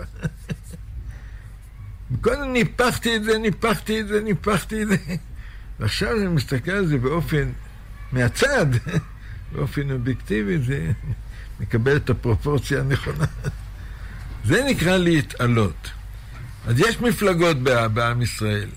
[2.20, 4.96] קודם ניפחתי את זה, ניפחתי את זה, ניפחתי את זה,
[5.80, 7.52] ועכשיו אני מסתכל על זה באופן,
[8.12, 8.66] מהצד,
[9.52, 10.92] באופן אובייקטיבי, זה
[11.60, 13.24] מקבל את הפרופורציה הנכונה.
[14.44, 15.90] זה נקרא להתעלות.
[16.66, 17.56] אז יש מפלגות
[17.94, 18.68] בעם ישראל,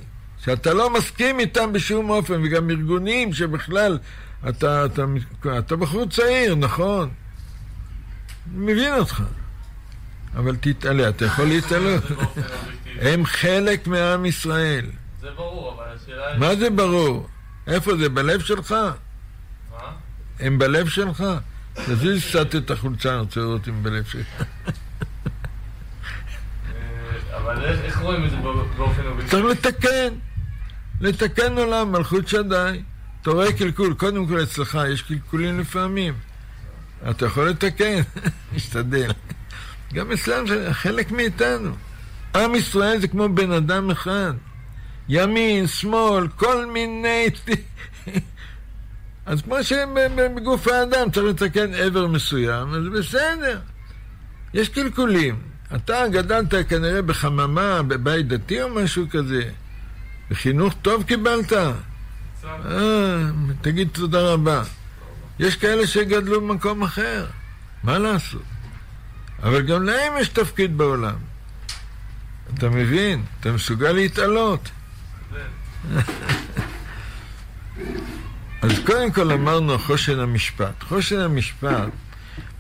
[0.44, 3.98] שאתה לא מסכים איתם בשום אופן, וגם ארגונים שבכלל,
[4.50, 5.06] אתה, אתה,
[5.60, 7.10] אתה בחור צעיר, נכון?
[8.56, 9.24] מבין אותך.
[10.36, 12.04] אבל תתעלה, אתה יכול להתעלות.
[13.02, 14.86] הם חלק מעם ישראל.
[15.22, 16.40] זה ברור, אבל השאלה היא...
[16.40, 17.28] מה זה ברור?
[17.68, 18.10] איפה זה?
[18.10, 18.72] בלב שלך?
[18.72, 19.92] מה?
[20.40, 21.24] הם בלב שלך?
[21.74, 24.44] תזיז קצת את החולצה, אני רוצה לראות אם בלב שלך.
[27.44, 28.36] אבל איך רואים את זה
[28.78, 29.30] באופן אובייקטיבי?
[29.30, 30.14] צריך לתקן.
[31.02, 32.82] לתקן עולם, מלכות שדי.
[33.22, 36.14] אתה רואה קלקול, קודם כל אצלך יש קלקולים לפעמים.
[37.10, 38.00] אתה יכול לתקן,
[38.56, 39.12] משתדל.
[39.94, 41.72] גם אצלם זה חלק מאיתנו.
[42.36, 44.34] עם ישראל זה כמו בן אדם אחד.
[45.10, 47.26] ימין, שמאל, כל מיני...
[49.26, 53.60] אז כמו שבגוף האדם צריך לתקן עבר מסוים, אז בסדר.
[54.54, 55.49] יש קלקולים.
[55.76, 59.50] אתה גדלת כנראה בחממה, בבית דתי או משהו כזה.
[60.30, 61.54] בחינוך טוב קיבלת?
[61.54, 63.30] אה,
[63.62, 64.64] תגיד תודה רבה.
[65.40, 67.26] יש כאלה שגדלו במקום אחר,
[67.84, 68.42] מה לעשות?
[69.44, 71.16] אבל גם להם יש תפקיד בעולם.
[72.54, 73.24] אתה מבין?
[73.40, 74.70] אתה מסוגל להתעלות.
[78.62, 80.84] אז קודם כל אמרנו חושן המשפט.
[80.84, 81.90] חושן המשפט,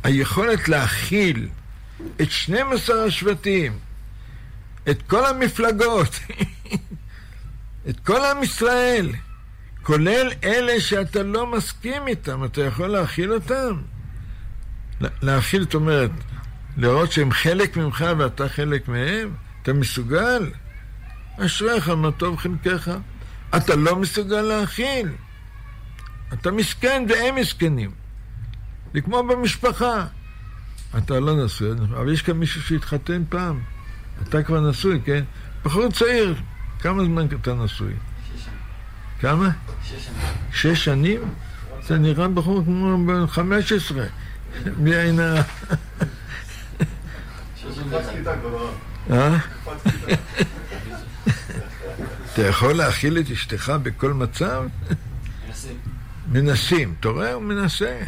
[0.03, 1.47] היכולת להכיל
[2.21, 3.79] את 12 השבטים,
[4.89, 6.19] את כל המפלגות,
[7.89, 9.11] את כל עם ישראל,
[9.83, 13.81] כולל אלה שאתה לא מסכים איתם, אתה יכול להכיל אותם?
[15.01, 16.11] לה- להכיל, זאת אומרת,
[16.77, 19.33] לראות שהם חלק ממך ואתה חלק מהם?
[19.61, 20.51] אתה מסוגל?
[21.39, 22.91] אשריך, מה טוב חלקך.
[23.57, 25.09] אתה לא מסוגל להכיל.
[26.33, 27.91] אתה מסכן והם מסכנים.
[28.93, 30.05] זה כמו במשפחה.
[30.97, 33.59] אתה לא נשוי, אבל יש כאן מישהו שהתחתן פעם.
[34.23, 35.23] אתה כבר נשוי, כן?
[35.65, 36.35] בחור צעיר,
[36.79, 37.93] כמה זמן אתה נשוי?
[37.93, 38.55] שש שנים.
[39.19, 39.49] כמה?
[39.83, 40.17] שש שנים.
[40.51, 41.21] שש שנים?
[41.87, 44.05] זה נראה בחור כמו בן 15.
[44.77, 45.35] בלי עין ה...
[47.55, 47.89] שש שנים.
[47.89, 48.71] קפצתי איתה כבר?
[49.65, 50.21] קפצתי איתה.
[52.33, 54.63] אתה יכול להאכיל את אשתך בכל מצב?
[55.47, 55.77] מנסים.
[56.31, 56.93] מנסים.
[56.99, 57.33] אתה רואה?
[57.33, 57.99] הוא מנסה.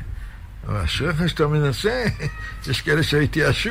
[0.67, 2.06] אבל אשריך שאתה מנסה,
[2.67, 3.69] יש כאלה שהתייאשו.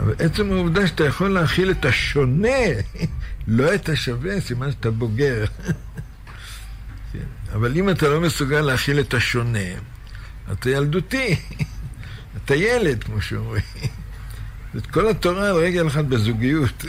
[0.00, 2.48] אבל עצם העובדה שאתה יכול להכיל את השונה,
[3.46, 5.44] לא את השווה, סימן שאתה בוגר.
[7.52, 9.58] אבל אם אתה לא מסוגל להכיל את השונה,
[10.52, 11.36] אתה ילדותי.
[12.44, 13.62] אתה ילד, כמו שאומרים.
[14.76, 16.84] את כל התורה על רגל אחת בזוגיות.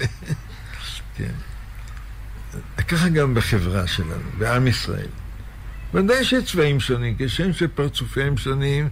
[1.18, 1.32] כן.
[2.88, 5.08] ככה גם בחברה שלנו, בעם ישראל.
[5.94, 8.90] ודאי שיש צבעים שונים, כשם שפרצופיהם שונים,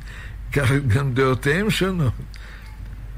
[0.53, 2.13] ככה גם דעותיהם שונות.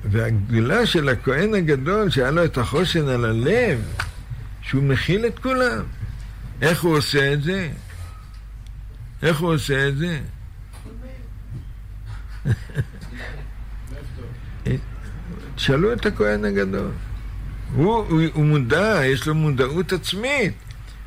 [0.06, 3.82] והגדולה של הכהן הגדול, שהיה לו את החושן על הלב,
[4.62, 5.84] שהוא מכיל את כולם.
[6.62, 7.70] איך הוא עושה את זה?
[9.24, 10.20] איך הוא עושה את זה?
[15.56, 16.92] תשאלו את הכהן הגדול.
[17.76, 20.54] הוא, הוא, הוא מודע, יש לו מודעות עצמית.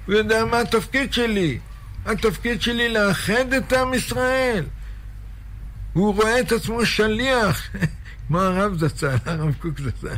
[0.06, 1.58] הוא יודע מה התפקיד שלי.
[2.06, 4.64] התפקיד שלי לאחד את עם ישראל.
[5.92, 7.68] הוא רואה את עצמו שליח,
[8.28, 10.16] כמו הרב זצ"ל, הרב קוק זצ"ל.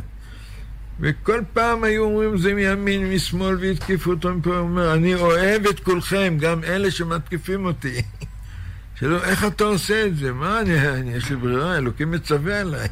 [0.99, 5.79] וכל פעם היו אומרים זה מימין, משמאל, והתקיפו אותו מפה, הוא אומר, אני אוהב את
[5.79, 8.01] כולכם, גם אלה שמתקיפים אותי.
[8.99, 10.33] שלא, איך אתה עושה את זה?
[10.33, 12.87] מה, אני, אני, יש לי ברירה, אלוקים מצווה עליי.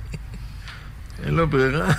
[1.24, 1.94] אין לו ברירה.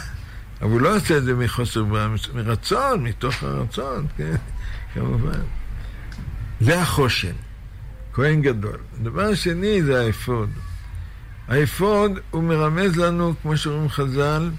[0.61, 4.37] אבל הוא לא עושה את זה מחוסר ברירה, מרצון, מתוך הרצון, כן,
[4.95, 5.41] כמובן.
[6.61, 7.33] זה החושן,
[8.13, 8.79] כהן גדול.
[9.01, 10.49] הדבר השני זה האפוד.
[11.49, 14.51] האפוד הוא מרמז לנו, כמו שאומרים חז"ל,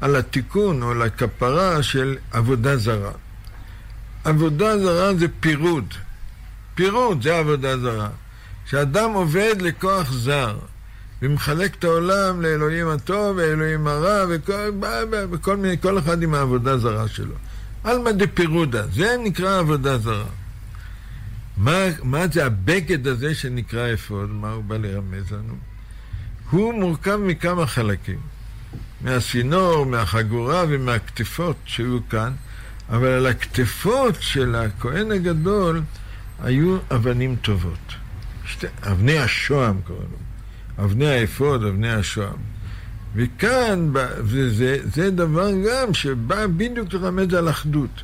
[0.00, 3.12] על התיקון או על הכפרה של עבודה זרה.
[4.24, 5.94] עבודה זרה זה פירוד.
[6.74, 8.08] פירוד זה עבודה זרה.
[8.66, 10.56] כשאדם עובד לכוח זר
[11.22, 14.24] ומחלק את העולם לאלוהים הטוב ואלוהים הרע
[15.30, 17.34] וכל, מיני, כל אחד עם העבודה זרה שלו.
[17.84, 20.24] עלמא דפירודה, זה נקרא עבודה זרה.
[21.56, 24.30] מה, מה זה הבגד הזה שנקרא אפוד?
[24.30, 25.54] מה הוא בא לרמז לנו?
[26.50, 28.18] הוא מורכב מכמה חלקים.
[29.00, 32.32] מהסינור, מהחגורה ומהכתפות שהיו כאן,
[32.88, 35.82] אבל על הכתפות של הכהן הגדול
[36.42, 37.94] היו אבנים טובות.
[38.46, 40.84] שתי, אבני השוהם קוראים להם.
[40.84, 42.36] אבני האפוד, אבני השוהם.
[43.14, 43.92] וכאן,
[44.26, 48.02] זה, זה, זה דבר גם שבא בדיוק לרמז על אחדות.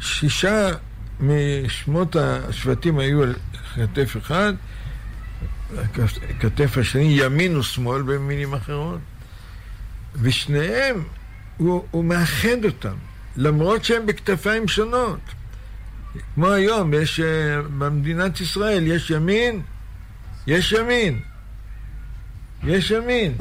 [0.00, 0.70] שישה
[1.20, 3.34] משמות השבטים היו על
[3.74, 4.52] כתף אחד,
[6.40, 9.00] כתף השני ימין ושמאל במילים אחרות,
[10.14, 11.02] ושניהם,
[11.56, 12.94] הוא, הוא מאחד אותם,
[13.36, 15.20] למרות שהם בכתפיים שונות.
[16.34, 19.62] כמו היום, יש, אה, במדינת ישראל יש ימין,
[20.46, 21.20] יש ימין,
[22.64, 23.34] יש ימין.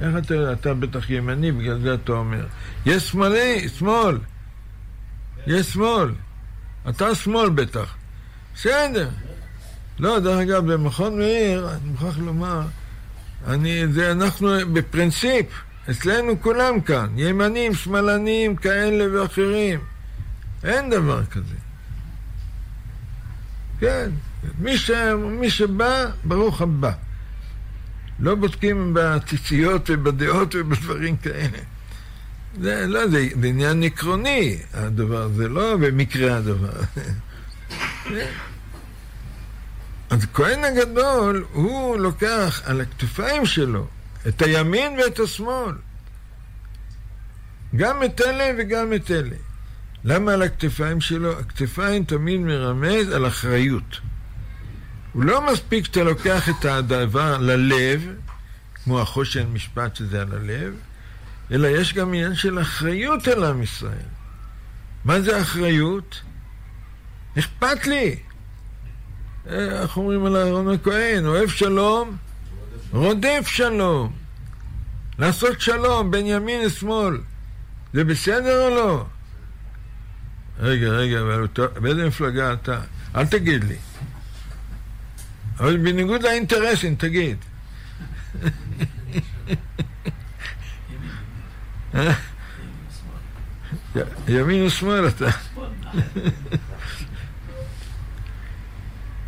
[0.00, 0.52] איך אתה יודע?
[0.52, 2.46] אתה בטח ימני, בגלל זה אתה אומר.
[2.86, 4.18] יש שמאלי, שמאל.
[5.46, 6.08] יש שמאל.
[6.88, 7.94] אתה שמאל בטח.
[8.54, 9.08] בסדר.
[9.98, 12.60] לא, דרך אגב, במכון מאיר, אני מוכרח לומר,
[13.46, 15.46] אני, זה אנחנו בפרינציפ,
[15.90, 19.80] אצלנו כולם כאן, ימנים, שמאלנים, כאלה ואחרים.
[20.64, 21.54] אין דבר כזה.
[23.80, 24.10] כן,
[24.58, 24.90] מי, ש,
[25.40, 26.92] מי שבא, ברוך הבא.
[28.20, 31.58] לא בודקים בציציות ובדעות ובדברים כאלה.
[32.60, 36.80] זה לא, זה, זה עניין עקרוני, הדבר, זה לא במקרה הדבר.
[40.10, 43.86] אז כהן הגדול, הוא לוקח על הכתפיים שלו
[44.28, 45.74] את הימין ואת השמאל.
[47.76, 49.36] גם את אלה וגם את אלה.
[50.04, 51.38] למה על הכתפיים שלו?
[51.38, 54.00] הכתפיים תמיד מרמז על אחריות.
[55.12, 58.06] הוא לא מספיק שאתה לוקח את הדבר ללב,
[58.84, 60.74] כמו החושן משפט שזה על הלב,
[61.52, 64.08] אלא יש גם עניין של אחריות על עם ישראל.
[65.04, 66.20] מה זה אחריות?
[67.38, 68.16] אכפת לי.
[69.50, 71.26] אה, איך אומרים על אהרון הכהן?
[71.26, 72.16] אוהב שלום,
[72.92, 74.12] רודף שלום.
[75.18, 77.20] לעשות שלום בין ימין לשמאל.
[77.92, 79.04] זה בסדר או לא?
[80.60, 81.46] רגע, רגע, אבל
[81.80, 82.80] באיזה מפלגה אתה?
[83.14, 83.76] אל תגיד לי.
[85.58, 87.36] אבל בניגוד לאינטרסים, תגיד.
[94.28, 95.30] ימין ושמאל אתה.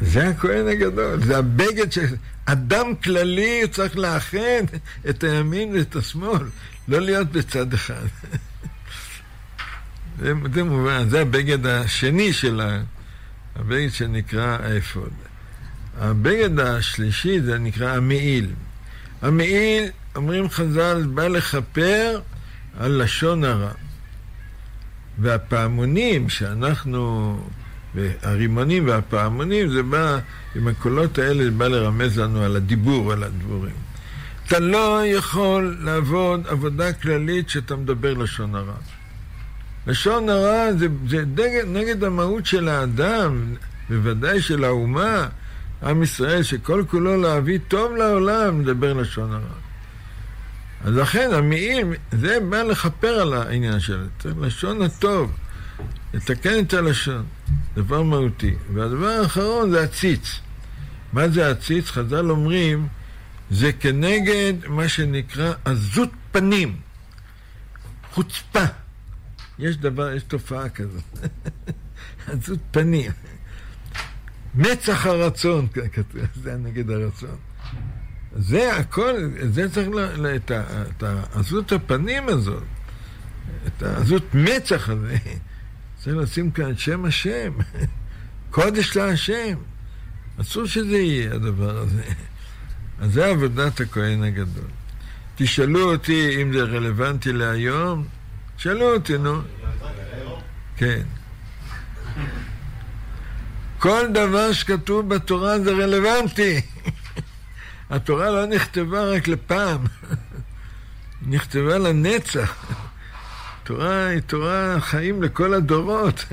[0.01, 1.99] זה הכהן הגדול, זה הבגד ש...
[2.45, 4.65] אדם כללי צריך לאחד
[5.09, 6.43] את הימין ואת השמאל,
[6.89, 8.07] לא להיות בצד אחד.
[10.19, 12.83] זה, זה מובן, זה הבגד השני של ה...
[13.57, 15.13] הבגד שנקרא האפוד.
[15.99, 18.51] הבגד השלישי זה נקרא המעיל.
[19.23, 22.21] המעיל, אומרים חז"ל, בא לכפר
[22.79, 23.71] על לשון הרע.
[25.19, 27.39] והפעמונים שאנחנו,
[28.23, 30.19] הרימונים והפעמונים, זה בא,
[30.55, 33.75] עם הקולות האלה, זה בא לרמז לנו על הדיבור, על הדבורים.
[34.47, 38.75] אתה לא יכול לעבוד עבודה כללית שאתה מדבר לשון הרע.
[39.87, 43.55] לשון הרע זה, זה דגל, נגד המהות של האדם,
[43.89, 45.29] בוודאי של האומה,
[45.83, 49.64] עם ישראל, שכל כולו להביא טוב לעולם, מדבר לשון הרע.
[50.85, 54.07] אז לכן המעיל, זה בא לכפר על העניין של
[54.41, 55.33] לשון הטוב,
[56.15, 57.25] לתקן את הלשון,
[57.75, 58.55] דבר מהותי.
[58.75, 60.41] והדבר האחרון זה הציץ.
[61.13, 61.91] מה זה הציץ?
[61.91, 62.89] חז"ל אומרים,
[63.51, 66.77] זה כנגד מה שנקרא עזות פנים,
[68.13, 68.65] חוצפה.
[69.59, 71.03] יש דבר, יש תופעה כזאת,
[72.29, 73.13] עזות פנים.
[74.55, 75.67] מצח הרצון,
[76.43, 77.37] זה נגד הרצון.
[78.37, 79.15] זה הכל,
[79.51, 81.03] זה צריך, ל, את, את
[81.35, 82.63] עזות הפנים הזאת,
[83.67, 85.17] את העזות מצח הזה,
[86.01, 87.53] צריך לשים כאן שם השם,
[88.51, 89.59] קודש להשם.
[90.41, 92.03] אסור שזה יהיה הדבר הזה.
[93.01, 94.65] אז זה עבודת הכהן הגדול.
[95.37, 98.05] תשאלו אותי אם זה רלוונטי להיום,
[98.57, 99.41] שאלו אותי, נו.
[100.77, 101.03] כן.
[103.79, 106.61] כל דבר שכתוב בתורה זה רלוונטי.
[107.91, 109.81] התורה לא נכתבה רק לפעם,
[111.27, 112.67] נכתבה לנצח.
[113.65, 116.25] תורה היא תורה חיים לכל הדורות,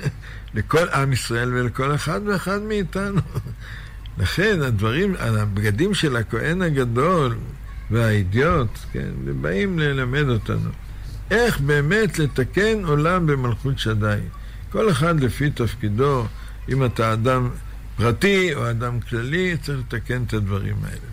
[0.53, 3.21] לכל עם ישראל ולכל אחד ואחד מאיתנו.
[4.17, 7.35] לכן הדברים, הבגדים של הכהן הגדול
[7.91, 9.09] והאידיוט, כן,
[9.41, 10.69] באים ללמד אותנו
[11.31, 14.19] איך באמת לתקן עולם במלכות שדי.
[14.71, 16.25] כל אחד לפי תפקידו,
[16.69, 17.49] אם אתה אדם
[18.01, 21.07] פרטי או אדם כללי, צריך לתקן את הדברים האלה.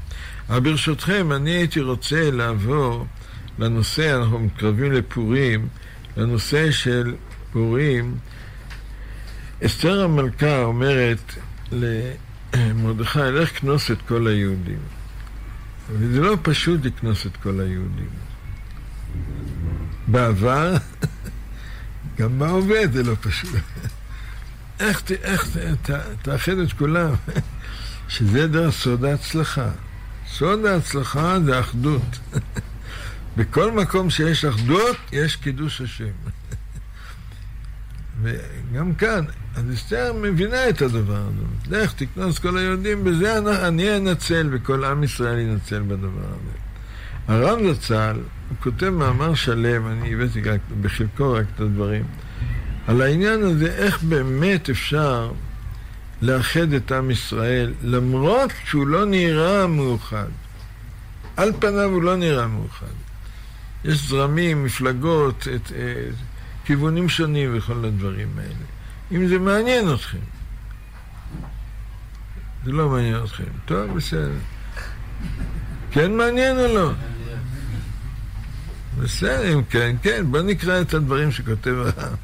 [0.48, 3.06] אבל ברשותכם, אני הייתי רוצה לעבור
[3.58, 5.68] לנושא, אנחנו מתקרבים לפורים,
[6.16, 7.14] לנושא של
[7.52, 8.18] פורים.
[9.66, 11.34] אסתר המלכה אומרת
[11.72, 14.80] למרדכי, לך כנוס את כל היהודים.
[15.90, 18.10] וזה לא פשוט לקנוס את כל היהודים.
[20.06, 20.76] בעבר,
[22.18, 23.50] גם בהווה זה לא פשוט.
[24.80, 25.48] איך, איך
[26.22, 27.14] תאחד את כולם?
[28.08, 29.68] שזה דרך סוד ההצלחה.
[30.26, 32.18] סוד ההצלחה זה אחדות.
[33.36, 36.04] בכל מקום שיש אחדות, יש קידוש השם.
[38.22, 39.24] וגם כאן,
[39.56, 41.76] אז אסתר מבינה את הדבר הזה.
[41.76, 46.68] לך תקנוס כל היהודים, בזה אני אנצל וכל עם ישראל ינצל בדבר הזה.
[47.28, 48.16] הרב זצ"ל,
[48.48, 50.42] הוא כותב מאמר שלם, אני הבאתי
[50.80, 52.04] בחלקו רק את הדברים,
[52.88, 55.32] על העניין הזה, איך באמת אפשר
[56.22, 60.28] לאחד את עם ישראל, למרות שהוא לא נראה מאוחד.
[61.36, 62.86] על פניו הוא לא נראה מאוחד.
[63.84, 66.14] יש זרמים, מפלגות, את, את, את,
[66.64, 68.64] כיוונים שונים וכל הדברים האלה.
[69.12, 70.18] אם זה מעניין אתכם.
[72.64, 73.44] זה לא מעניין אתכם.
[73.64, 74.38] טוב, בסדר.
[75.90, 76.90] כן מעניין או לא?
[78.98, 82.16] בסדר, אם כן, כן, בוא נקרא את הדברים שכותב הרב.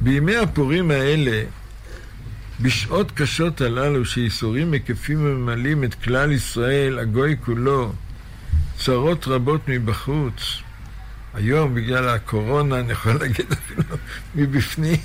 [0.00, 1.42] בימי הפורים האלה,
[2.60, 7.92] בשעות קשות הללו, שייסורים מקיפים וממלאים את כלל ישראל, הגוי כולו,
[8.78, 10.62] צרות רבות מבחוץ,
[11.34, 13.82] היום בגלל הקורונה, אני יכול להגיד אפילו
[14.34, 15.00] מבפנים,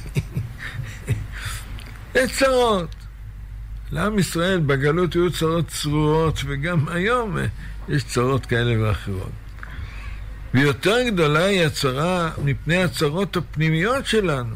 [2.16, 2.96] יש צרות.
[3.92, 7.38] לעם ישראל בגלות היו צרות צרורות, וגם היום
[7.90, 9.32] יש צרות כאלה ואחרות.
[10.54, 14.56] ויותר גדולה היא הצרה מפני הצרות הפנימיות שלנו,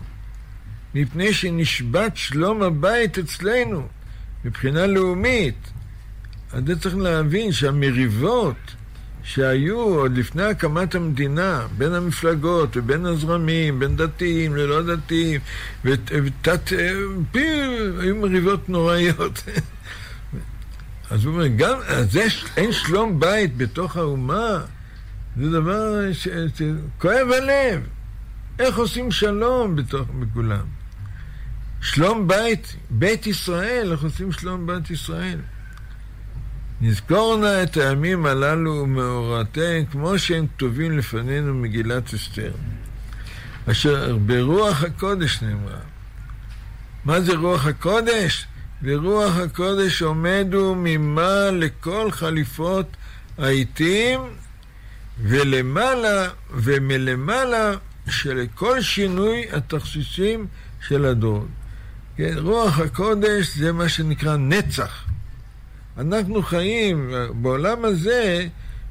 [0.95, 3.87] מפני שנשבת שלום הבית אצלנו,
[4.45, 5.71] מבחינה לאומית.
[6.51, 8.75] אז זה צריך להבין שהמריבות
[9.23, 15.41] שהיו עוד לפני הקמת המדינה, בין המפלגות ובין הזרמים, בין דתיים ללא דתיים,
[15.85, 16.71] ותת...
[17.99, 19.43] היו מריבות נוראיות.
[21.11, 24.61] אז הוא אומר, גם, אז יש, אין שלום בית בתוך האומה,
[25.37, 27.81] זה דבר שכואב הלב.
[28.59, 30.65] איך עושים שלום בתוך, בכולם?
[31.81, 35.39] שלום בית, בית ישראל, איך עושים שלום בית ישראל?
[36.81, 42.51] נזכור נא את הימים הללו ומאורעותיהם כמו שהם כתובים לפנינו מגילת אסתר,
[43.71, 45.79] אשר ברוח הקודש נאמרה.
[47.05, 48.47] מה זה רוח הקודש?
[48.83, 52.87] ורוח הקודש עומדו ממה לכל חליפות
[53.37, 54.19] העיתים
[55.21, 57.71] ולמעלה ומלמעלה
[58.09, 60.47] שלכל שינוי התכסיסים
[60.87, 61.45] של הדור.
[62.17, 65.05] כן, רוח הקודש זה מה שנקרא נצח.
[65.97, 68.47] אנחנו חיים בעולם הזה,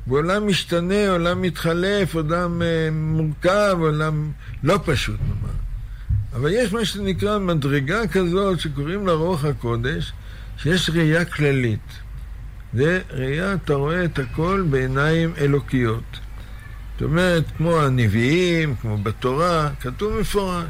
[0.07, 5.55] בעולם משתנה, עולם מתחלף, עולם אה, מורכב, עולם לא פשוט נאמר.
[6.33, 10.13] אבל יש מה שנקרא מדרגה כזאת שקוראים לה רוח הקודש,
[10.57, 11.81] שיש ראייה כללית.
[12.75, 16.21] זה ראייה, אתה רואה את הכל בעיניים אלוקיות.
[16.93, 20.65] זאת אומרת, כמו הנביאים, כמו בתורה, כתוב מפורש.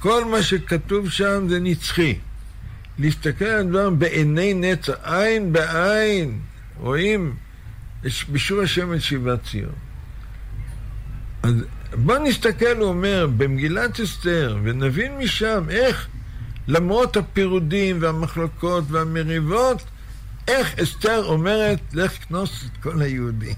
[0.00, 2.18] כל מה שכתוב שם זה נצחי.
[2.98, 6.38] להסתכל על הדברים בעיני נצח, עין בעין,
[6.80, 7.34] רואים
[8.32, 9.72] בשור השם את שיבת ציון.
[11.42, 11.54] אז
[11.94, 16.08] בוא נסתכל, הוא אומר, במגילת אסתר, ונבין משם איך,
[16.68, 19.82] למרות הפירודים והמחלוקות והמריבות,
[20.48, 23.54] איך אסתר אומרת, לך כנוס את כל היהודים.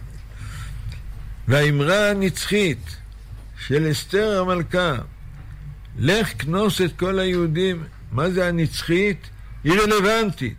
[1.48, 2.96] והאמרה הנצחית
[3.66, 4.94] של אסתר המלכה,
[5.98, 9.30] לך כנוס את כל היהודים, מה זה הנצחית?
[9.64, 10.56] היא רלוונטית.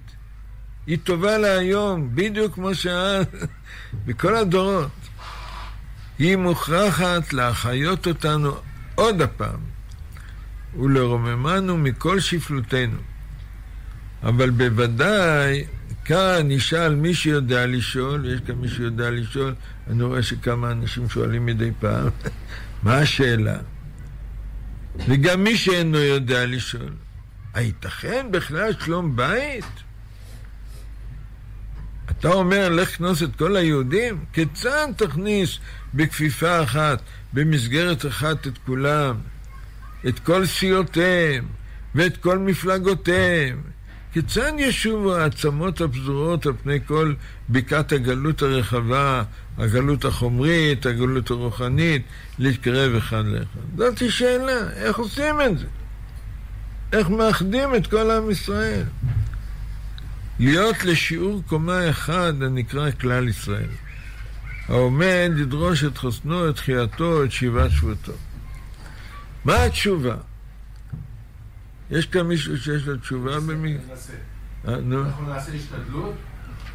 [0.87, 3.25] היא טובה להיום, בדיוק כמו שאז,
[4.05, 4.89] בכל הדורות.
[6.19, 8.55] היא מוכרחת להחיות אותנו
[8.95, 9.59] עוד הפעם
[10.79, 12.97] ולרוממנו מכל שפלותנו.
[14.23, 15.65] אבל בוודאי,
[16.07, 19.55] כאן נשאל מי שיודע לשאול, יש כאן מי שיודע לשאול,
[19.87, 22.07] אני רואה שכמה אנשים שואלים מדי פעם,
[22.83, 23.57] מה השאלה?
[25.07, 26.93] וגם מי שאינו יודע לשאול,
[27.53, 29.65] הייתכן בכלל שלום בית?
[32.11, 34.25] אתה אומר, לך כנוס את כל היהודים?
[34.33, 35.59] כיצד תכניס
[35.93, 37.01] בכפיפה אחת,
[37.33, 39.15] במסגרת אחת את כולם?
[40.07, 41.47] את כל סיעותיהם
[41.95, 43.76] ואת כל מפלגותיהם?
[44.17, 47.13] כיצד ישובו העצמות הפזורות על פני כל
[47.49, 49.23] בקעת הגלות הרחבה,
[49.57, 52.01] הגלות החומרית, הגלות הרוחנית,
[52.39, 53.59] להתקרב אחד לאחד?
[53.77, 55.65] זאת שאלה, איך עושים את זה?
[56.93, 58.83] איך מאחדים את כל עם ישראל?
[60.39, 63.69] להיות לשיעור קומה אחד הנקרא כלל ישראל.
[64.67, 68.13] העומד לדרוש את חוסנו, את תחייתו, את שיבת שבותו.
[69.45, 70.15] מה התשובה?
[71.91, 73.77] יש כאן מישהו שיש לו תשובה במי...
[74.67, 75.05] אה, נו.
[75.05, 76.13] אנחנו נעשה השתדלות,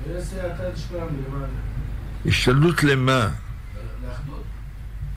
[0.09, 0.99] ויעשה אתה את שלם
[1.29, 1.51] למען
[2.27, 3.29] השתדלות למה?
[4.09, 4.43] לאחדות.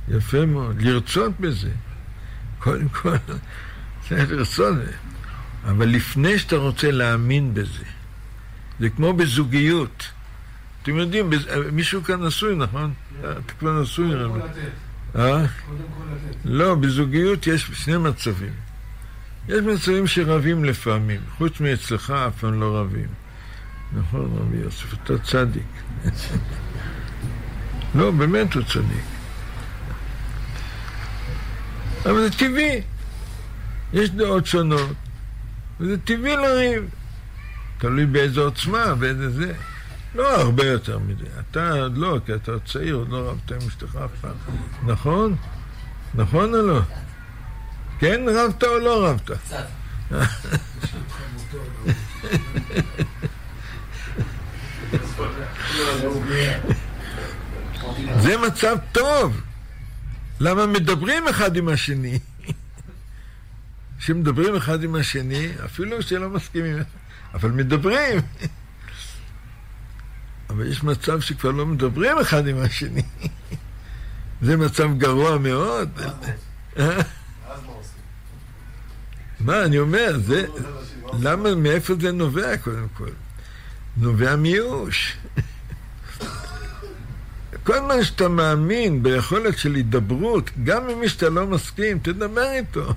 [0.09, 0.81] יפה מאוד.
[0.81, 1.69] לרצות בזה.
[2.59, 3.15] קודם כל,
[4.09, 4.91] צריך לרצות בזה.
[5.65, 7.83] אבל לפני שאתה רוצה להאמין בזה,
[8.79, 10.03] זה כמו בזוגיות.
[10.83, 12.93] אתם יודעים, בז- מישהו כאן נשוי, נכון?
[13.21, 14.39] אתה כבר נשוי, רבי.
[14.39, 14.41] אה?
[15.15, 15.47] קודם
[15.97, 16.35] כל לתת.
[16.45, 18.53] לא, בזוגיות יש שני מצבים.
[19.49, 23.07] יש מצבים שרבים לפעמים, חוץ מאצלך אף פעם לא רבים.
[23.93, 25.67] נכון, רבי יוסף, אתה צדיק.
[27.95, 29.05] לא, באמת הוא צדיק.
[32.05, 32.81] אבל זה טבעי.
[33.93, 34.93] יש דעות שונות,
[35.79, 36.83] וזה טבעי לריב.
[37.77, 39.53] תלוי באיזו עוצמה, באיזה זה.
[40.15, 41.25] לא הרבה יותר מזה.
[41.39, 44.35] אתה עוד לא, כי אתה עוד צעיר, עוד לא רבת עם אשתך אף פעם.
[44.85, 45.35] נכון?
[46.15, 46.79] נכון או לא?
[47.99, 49.31] כן, רבת או לא רבת?
[49.31, 49.65] קצת.
[58.19, 59.41] זה מצב טוב.
[60.39, 62.19] למה מדברים אחד עם השני?
[63.99, 66.77] שמדברים אחד עם השני, אפילו שלא מסכימים,
[67.33, 68.21] אבל מדברים.
[70.49, 73.01] אבל יש מצב שכבר לא מדברים אחד עם השני.
[74.41, 75.89] זה מצב גרוע מאוד.
[75.99, 76.03] אה?
[76.77, 77.03] אז
[77.65, 78.01] מה עושים?
[79.45, 80.45] מה, אני אומר, זה...
[81.19, 83.09] למה, מאיפה זה נובע קודם כל?
[83.97, 85.17] נובע מייאוש.
[87.65, 92.93] כל מה שאתה מאמין ביכולת של הידברות, גם עם מי שאתה לא מסכים, תדבר איתו.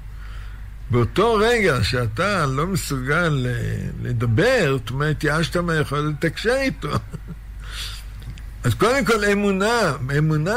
[0.90, 6.90] באותו רגע שאתה לא מסוגל אה, לדבר, זאת אומרת, התייאשת מהיכולת לתקשר איתו.
[8.64, 10.56] אז קודם כל אמונה, אמונה,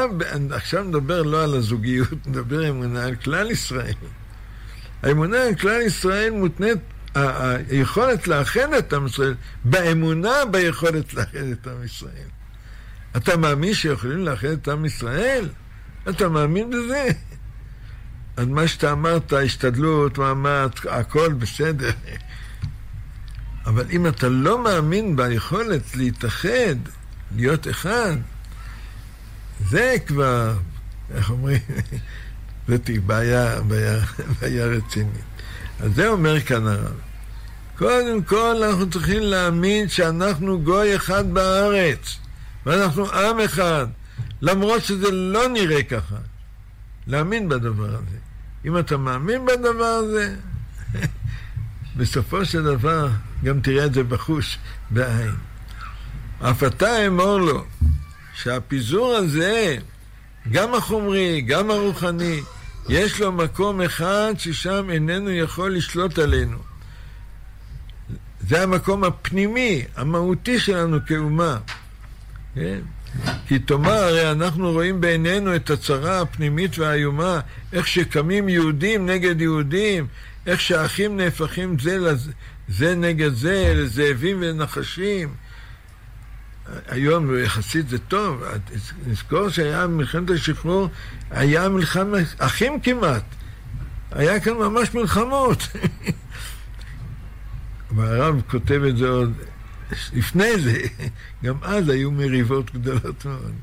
[0.51, 3.93] עכשיו נדבר לא על הזוגיות, נדבר אמונה על כלל ישראל.
[5.03, 6.77] האמונה על כלל ישראל מותנית,
[7.15, 12.27] היכולת לאחד את עם ישראל, באמונה ביכולת לאחד את עם ישראל.
[13.17, 15.49] אתה מאמין שיכולים לאחד את עם ישראל?
[16.09, 17.07] אתה מאמין בזה?
[18.37, 21.91] אז מה שאתה אמרת, השתדלות, מאמץ, הכל בסדר.
[23.65, 26.75] אבל אם אתה לא מאמין ביכולת להתאחד,
[27.35, 28.15] להיות אחד,
[29.69, 30.53] זה כבר,
[31.15, 31.59] איך אומרים,
[32.68, 33.99] זאת בעיה, בעיה,
[34.41, 35.24] בעיה רצינית.
[35.80, 36.99] אז זה אומר כאן הרב.
[37.78, 42.18] קודם כל אנחנו צריכים להאמין שאנחנו גוי אחד בארץ,
[42.66, 43.88] ואנחנו עם אחד,
[44.41, 46.16] למרות שזה לא נראה ככה.
[47.07, 48.18] להאמין בדבר הזה.
[48.66, 50.36] אם אתה מאמין בדבר הזה,
[51.97, 53.09] בסופו של דבר
[53.43, 54.57] גם תראה את זה בחוש,
[54.89, 55.36] בעין.
[56.39, 57.66] אף אתה אמור לו
[58.34, 59.78] שהפיזור הזה,
[60.51, 62.39] גם החומרי, גם הרוחני,
[62.89, 66.57] יש לו מקום אחד ששם איננו יכול לשלוט עלינו.
[68.47, 71.57] זה המקום הפנימי, המהותי שלנו כאומה.
[72.55, 72.79] כן?
[73.47, 77.39] כי תאמר, הרי אנחנו רואים בעינינו את הצרה הפנימית והאיומה,
[77.73, 80.07] איך שקמים יהודים נגד יהודים,
[80.47, 82.31] איך שאחים נהפכים זה, לזה,
[82.67, 85.29] זה נגד זה, לזאבים ונחשים.
[86.88, 88.43] היום יחסית זה טוב,
[89.07, 90.89] נזכור שהיה מלחמת השחרור,
[91.32, 93.24] היה מלחמת אחים כמעט.
[94.11, 95.67] היה כאן ממש מלחמות.
[97.95, 99.34] והרב כותב את זה עוד
[100.13, 100.82] לפני זה,
[101.43, 103.53] גם אז היו מריבות גדולות מאוד.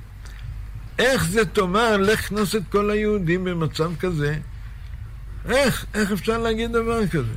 [0.98, 4.38] איך זה תאמר, לך כנוס את כל היהודים במצב כזה?
[5.48, 5.86] איך?
[5.94, 7.34] איך אפשר להגיד דבר כזה?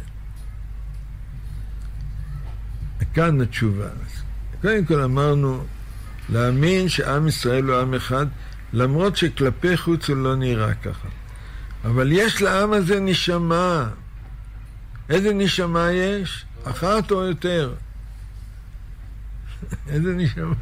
[3.13, 3.87] כאן התשובה.
[4.61, 5.63] קודם כל אמרנו,
[6.29, 8.25] להאמין שעם ישראל הוא עם אחד,
[8.73, 11.07] למרות שכלפי חוץ הוא לא נראה ככה.
[11.85, 13.89] אבל יש לעם הזה נשמה.
[15.09, 16.45] איזה נשמה יש?
[16.63, 17.73] אחת או יותר?
[19.91, 20.53] איזה נשמה?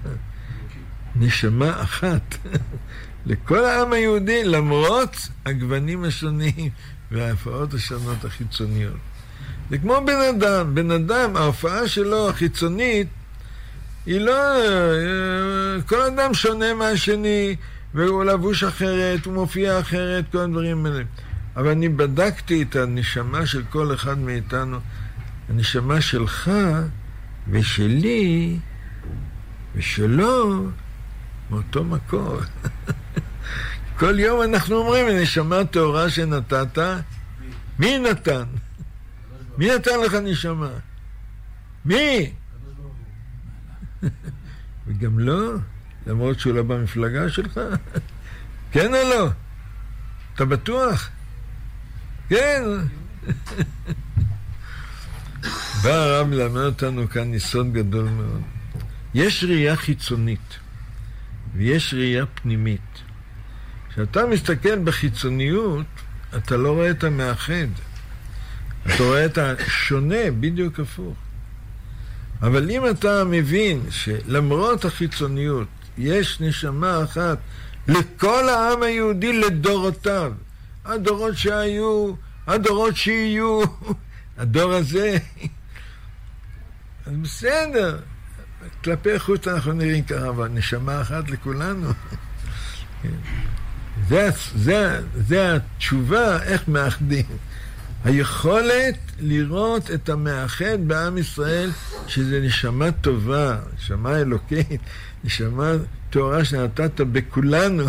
[1.16, 2.36] נשמה אחת.
[3.26, 6.70] לכל העם היהודי, למרות הגוונים השונים
[7.12, 8.97] וההפרעות השונות החיצוניות.
[9.70, 13.08] זה כמו בן אדם, בן אדם, ההופעה שלו החיצונית
[14.10, 14.34] היא לא...
[15.88, 17.55] כל אדם שונה מהשני,
[17.93, 21.03] והוא לבוש אחרת, הוא מופיע אחרת, כל הדברים האלה.
[21.55, 24.80] אבל אני בדקתי את הנשמה של כל אחד מאיתנו,
[25.49, 26.51] הנשמה שלך
[27.49, 28.57] ושלי
[29.76, 30.68] ושלו
[31.49, 32.38] מאותו מקור.
[33.99, 36.78] כל יום אנחנו אומרים, נשמה טהורה שנתת,
[37.80, 38.43] מי נתן?
[39.57, 40.70] מי נתן לך נשמה?
[41.86, 42.32] מי?
[44.88, 45.54] וגם לא,
[46.08, 47.60] למרות שהוא לא במפלגה שלך.
[48.72, 49.30] כן או לא?
[50.36, 51.10] אתה בטוח?
[52.30, 52.64] כן.
[55.84, 58.41] בא הרב ללמד אותנו כאן ניסון גדול מאוד.
[59.14, 60.58] יש ראייה חיצונית
[61.56, 63.02] ויש ראייה פנימית.
[63.89, 65.86] כשאתה מסתכל בחיצוניות,
[66.38, 67.68] אתה לא רואה את המאחד.
[68.86, 71.18] אתה רואה את השונה בדיוק הפוך.
[72.41, 75.67] אבל אם אתה מבין שלמרות החיצוניות
[75.97, 77.37] יש נשמה אחת
[77.87, 80.33] לכל העם היהודי לדורותיו,
[80.85, 82.13] הדורות שהיו,
[82.47, 83.61] הדורות שיהיו,
[84.37, 85.17] הדור הזה,
[87.05, 87.99] אז בסדר,
[88.83, 91.89] כלפי חוץ אנחנו נראים ככה, אבל נשמה אחת לכולנו.
[94.09, 97.25] זה, זה, זה התשובה, איך מאחדים.
[98.04, 101.70] היכולת לראות את המאחד בעם ישראל,
[102.08, 104.82] שזה נשמה טובה, נשמה אלוקית,
[105.24, 105.72] נשמה
[106.10, 107.84] טהורה שנתת בכולנו,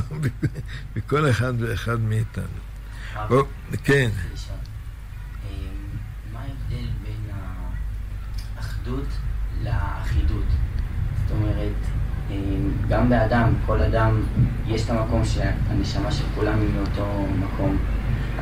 [0.97, 2.45] בכל אחד ואחד מאיתנו.
[3.31, 3.43] או,
[3.85, 4.11] כן.
[6.33, 7.35] מה ההבדל בין
[8.57, 9.09] האחדות
[9.65, 10.45] לאחידות?
[11.23, 11.75] זאת אומרת,
[12.89, 14.23] גם באדם, כל אדם,
[14.67, 17.79] יש את המקום שהנשמה של כולם היא מאותו מקום.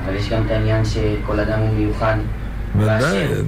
[0.05, 2.17] אבל יש גם את העניין שכל אדם הוא מיוחד.
[2.79, 3.29] ודאי.
[3.29, 3.45] זאת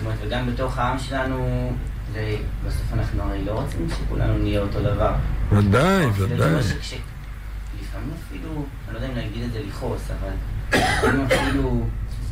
[0.00, 1.72] אומרת, וגם בתוך העם שלנו,
[2.12, 2.36] זה,
[2.66, 5.14] בסוף אנחנו הרי לא רוצים שכולנו נהיה אותו דבר.
[5.52, 6.54] ודאי, ודאי.
[7.80, 10.32] לפעמים אפילו, אני לא יודע אם להגיד את זה לכעוס, אבל
[10.80, 11.86] לפעמים אפילו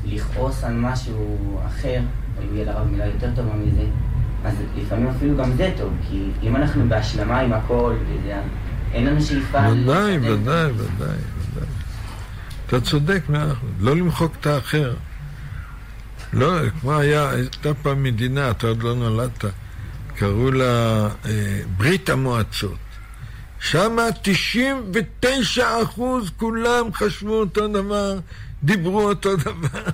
[0.04, 2.00] לכעוס על משהו אחר,
[2.38, 3.84] אם יהיה לרב מילה יותר טובה מזה,
[4.44, 8.34] אז לפעמים אפילו גם זה טוב, כי אם אנחנו בהשלמה עם הכל, וזה,
[8.92, 9.58] אין לנו שאיפה...
[9.58, 11.16] ודאי, ודאי, ודאי.
[12.72, 13.22] אתה צודק.
[13.80, 14.94] לא למחוק את האחר.
[16.32, 19.44] לא, כמו היה, הייתה פעם מדינה, אתה עוד לא נולדת,
[20.16, 22.78] קראו לה אה, ברית המועצות.
[23.60, 28.18] שם 99 אחוז כולם חשבו אותו דבר,
[28.62, 29.84] דיברו אותו דבר.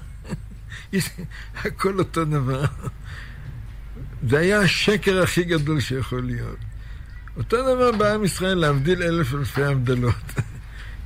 [1.65, 2.65] הכל אותו דבר.
[4.29, 6.59] זה היה השקר הכי גדול שיכול להיות.
[7.37, 10.15] אותו דבר בעם ישראל, להבדיל אלף אלפי הבדלות.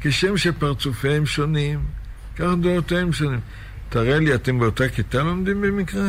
[0.02, 1.84] כשם שפרצופיהם שונים,
[2.36, 3.40] כך דעותיהם שונים.
[3.88, 6.08] תראה לי, אתם באותה כיתה לומדים במקרה?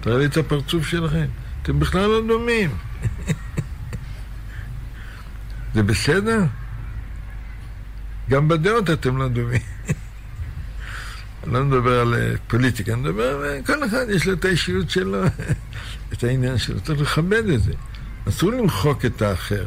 [0.00, 1.26] תראה לי את הפרצוף שלכם.
[1.62, 2.70] אתם בכלל לא דומים.
[5.74, 6.40] זה בסדר?
[8.30, 9.60] גם בדעות אתם לא דומים.
[11.44, 14.90] אני לא מדבר על אה, פוליטיקה, אני מדבר, אה, כל אחד יש לו את האישיות
[14.90, 15.24] שלו,
[16.12, 17.72] את העניין שלו, צריך לכבד את זה.
[18.28, 19.66] אסור למחוק את האחר.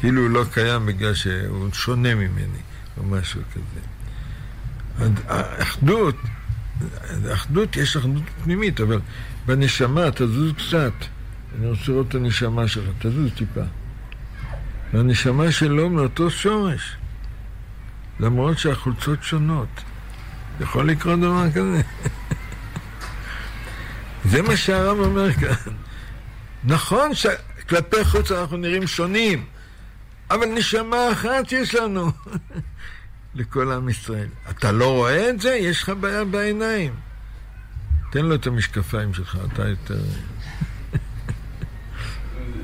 [0.00, 2.58] כאילו הוא לא קיים בגלל שהוא שונה ממני,
[2.98, 3.80] או משהו כזה.
[5.28, 6.16] האחדות,
[7.24, 9.00] האחדות, יש אחדות פנימית, אבל
[9.46, 10.92] בנשמה, תזוז קצת.
[11.58, 13.60] אני רוצה לראות את הנשמה שלך, תזוז טיפה.
[14.92, 16.96] והנשמה שלו מאותו שורש,
[18.20, 19.82] למרות שהחולצות שונות.
[20.60, 21.82] יכול לקרות דבר כזה?
[24.30, 25.72] זה מה שהרב אומר כאן.
[26.64, 29.44] נכון שכלפי חוץ אנחנו נראים שונים,
[30.30, 32.10] אבל נשמה אחת יש לנו
[33.34, 34.28] לכל עם ישראל.
[34.50, 35.54] אתה לא רואה את זה?
[35.54, 36.94] יש לך בעיה בעיניים.
[38.10, 39.98] תן לו את המשקפיים שלך, אתה יותר...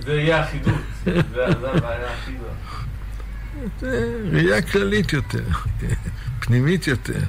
[0.04, 0.74] זה יהיה אחידות.
[1.04, 2.32] זה הבעיה הכי
[4.32, 5.44] ראייה כללית יותר,
[6.40, 7.20] פנימית יותר.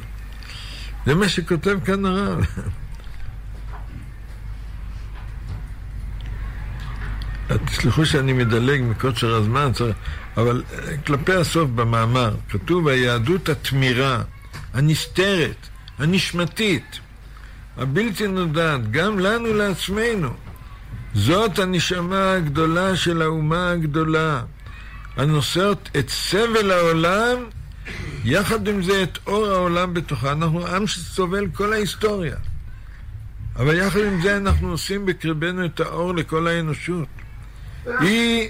[1.06, 2.46] זה מה שכותב כאן הרב.
[7.66, 9.96] תסלחו שאני מדלג מקוצר הזמן, צריך-
[10.38, 14.22] אבל אה, כלפי הסוף במאמר כתוב היהדות התמירה,
[14.74, 15.68] הנסתרת,
[16.00, 17.00] הנשמתית,
[17.78, 20.30] הבלתי נודעת, גם לנו לעצמנו.
[21.14, 24.42] זאת הנשמה הגדולה של האומה הגדולה,
[25.18, 27.38] הנושאות את סבל העולם,
[28.24, 30.32] יחד עם זה את אור העולם בתוכה.
[30.32, 32.36] אנחנו עם שסובל כל ההיסטוריה.
[33.56, 37.08] אבל יחד עם זה אנחנו עושים בקרבנו את האור לכל האנושות.
[37.86, 38.50] היא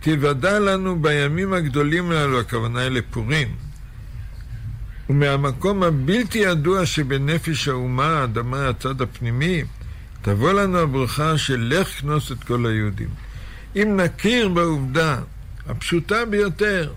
[0.00, 3.48] תיוודע לנו בימים הגדולים הללו, הכוונה היא לפורים.
[5.10, 9.64] ומהמקום הבלתי ידוע שבנפש האומה, האדמה, הצד הפנימי,
[10.22, 13.08] תבוא לנו הברכה של לך כנוס את כל היהודים.
[13.76, 15.18] אם נכיר בעובדה
[15.66, 16.92] הפשוטה ביותר,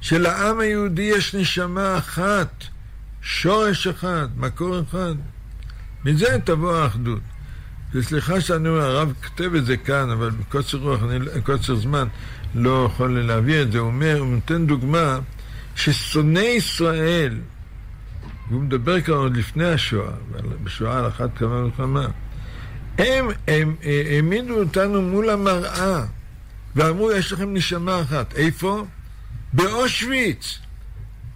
[0.00, 2.64] שלעם היהודי יש נשמה אחת,
[3.22, 5.14] שורש אחד, מקור אחד,
[6.04, 7.20] מזה תבוא האחדות.
[7.94, 11.18] וסליחה שאני אומר, הרב כותב את זה כאן, אבל בקוצר רוח, אני,
[11.76, 12.08] זמן,
[12.54, 13.78] לא יכול להביא את זה.
[13.78, 15.18] הוא אומר, הוא נותן דוגמה,
[15.76, 17.38] ששונאי ישראל,
[18.50, 20.12] והוא מדבר כאן עוד לפני השואה,
[20.64, 22.06] בשואה על אחת כמה וכמה,
[22.98, 26.04] הם, הם, אה, העמידו אותנו מול המראה,
[26.76, 28.34] ואמרו, יש לכם נשמה אחת.
[28.34, 28.84] איפה?
[29.52, 30.58] באושוויץ.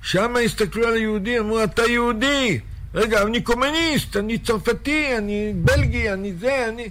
[0.03, 2.61] שם הסתכלו על היהודי, אמרו, אתה יהודי.
[2.95, 6.89] רגע, אני קומוניסט, אני צרפתי, אני בלגי, אני זה, אני...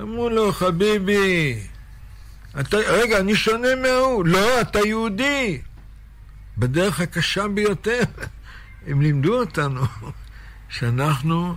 [0.00, 1.60] אמרו לו, חביבי,
[2.60, 4.26] אתה, רגע, אני שונה מההוא.
[4.26, 5.60] לא, אתה יהודי.
[6.58, 8.02] בדרך הקשה ביותר.
[8.86, 9.80] הם לימדו אותנו
[10.68, 11.56] שאנחנו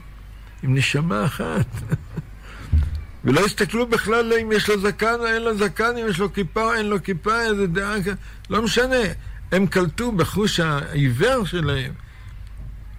[0.64, 1.68] עם נשמה אחת.
[3.24, 6.64] ולא הסתכלו בכלל אם יש לו זקן או אין לו זקן, אם יש לו כיפה
[6.64, 8.08] או אין לו כיפה, איזה דעה כ...
[8.50, 8.96] לא משנה.
[9.52, 11.93] הם קלטו בחוש העיוור שלהם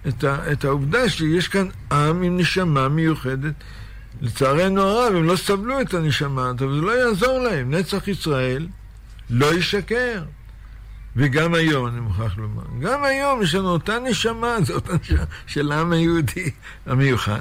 [0.07, 3.53] את, ה, את העובדה שיש כאן עם עם נשמה מיוחדת.
[4.21, 7.73] לצערנו הרב, הם לא סבלו את הנשמה הזאת, וזה לא יעזור להם.
[7.73, 8.67] נצח ישראל
[9.29, 10.23] לא ישקר.
[11.15, 15.71] וגם היום, אני מוכרח לומר, גם היום יש לנו אותה נשמה, זו אותה נשמה של
[15.71, 16.51] העם היהודי
[16.85, 17.39] המיוחד.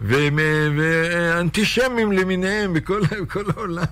[0.00, 0.38] והם-
[0.78, 3.84] ואנטישמים למיניהם בכל, בכל העולם,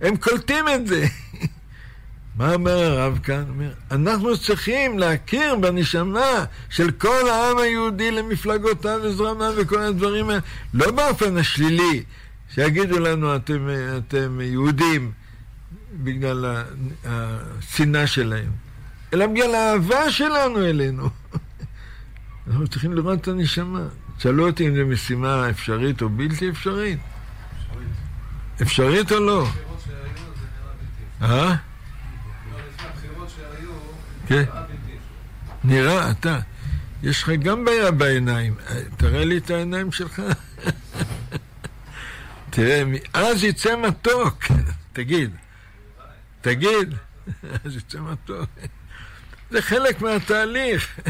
[0.00, 1.06] הם קולטים את זה.
[2.36, 3.44] מה אומר הרב כאן?
[3.48, 10.40] אומר, אנחנו צריכים להכיר בנשמה של כל העם היהודי למפלגותיו וזרמיו וכל הדברים האלה,
[10.74, 12.02] לא באופן השלילי,
[12.54, 13.68] שיגידו לנו אתם,
[13.98, 15.12] אתם יהודים
[15.92, 16.64] בגלל
[17.04, 18.50] השנאה שלהם,
[19.14, 21.10] אלא בגלל האהבה שלנו אלינו.
[22.48, 23.86] אנחנו צריכים לראות את הנשמה.
[24.18, 26.98] שאלו אותי אם זו משימה אפשרית או בלתי אפשרית.
[28.62, 29.46] אפשרית או לא?
[31.22, 31.28] אה?
[31.28, 31.56] לא,
[32.68, 33.70] לפני הבחירות שהיו,
[34.26, 34.44] כן.
[35.64, 36.38] נראה אתה.
[37.02, 38.54] יש לך גם בעיה בעיניים.
[38.70, 40.22] אה, תראה לי את העיניים שלך.
[42.50, 44.44] תראה, אז יצא מתוק.
[44.92, 45.30] תגיד.
[46.40, 46.94] תגיד.
[47.64, 48.50] אז יצא מתוק.
[49.50, 51.00] זה חלק מהתהליך.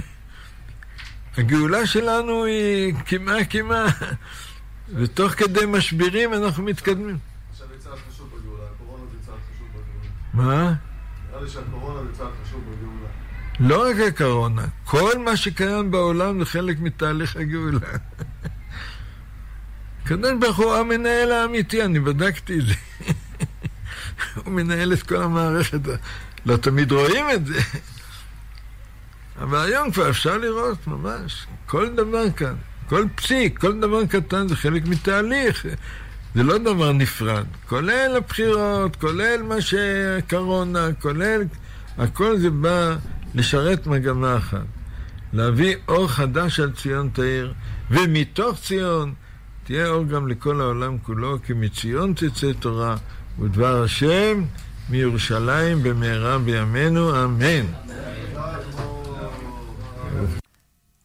[1.37, 3.87] הגאולה שלנו היא כמעה כמעה,
[4.89, 7.19] ותוך כדי משברים אנחנו מתקדמים.
[7.51, 10.55] עכשיו צעד חשוב בגאולה, הקורונה זה צעד חשוב בגאולה.
[10.55, 10.75] מה?
[11.49, 13.09] שהקורונה זה צעד חשוב בגאולה.
[13.61, 17.89] לא רק הקורונה, כל מה שקיים בעולם זה חלק מתהליך הגאולה.
[20.05, 22.75] הקדוש ברוך הוא המנהל האמיתי, אני בדקתי את זה.
[24.45, 25.81] הוא מנהל את כל המערכת,
[26.47, 27.61] לא תמיד רואים את זה.
[29.41, 32.55] אבל היום כבר אפשר לראות ממש, כל דבר כאן,
[32.89, 35.67] כל פסיק, כל דבר קטן זה חלק מתהליך.
[36.37, 41.43] זה לא דבר נפרד, כולל הבחירות, כולל מה שקורונה, כולל...
[41.99, 42.97] הכל זה בא
[43.35, 44.65] לשרת מגמה אחת.
[45.33, 47.53] להביא אור חדש על ציון תאיר,
[47.91, 49.15] ומתוך ציון
[49.65, 52.97] תהיה אור גם לכל העולם כולו, כי מציון תצא תורה,
[53.41, 54.43] ודבר השם
[54.91, 57.86] מירושלים במהרה בימינו, אמן.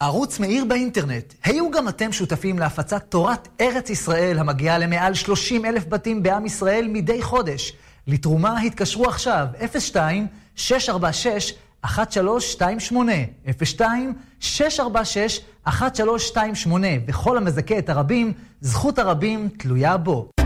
[0.01, 1.33] ערוץ מאיר באינטרנט.
[1.43, 6.87] היו גם אתם שותפים להפצת תורת ארץ ישראל המגיעה למעל 30 אלף בתים בעם ישראל
[6.87, 7.73] מדי חודש.
[8.07, 9.47] לתרומה התקשרו עכשיו
[9.91, 11.53] 02 646
[11.85, 13.13] 1328
[13.63, 20.40] 02 646 1328 וכל המזכה את הרבים, זכות הרבים תלויה בו.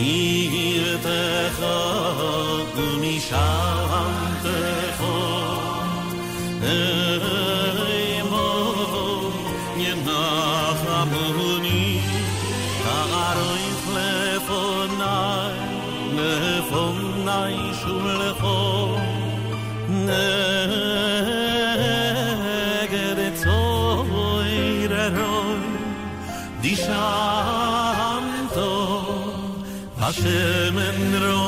[0.00, 1.64] היא עירתך
[2.76, 3.79] גמישה
[30.10, 31.39] Hashem en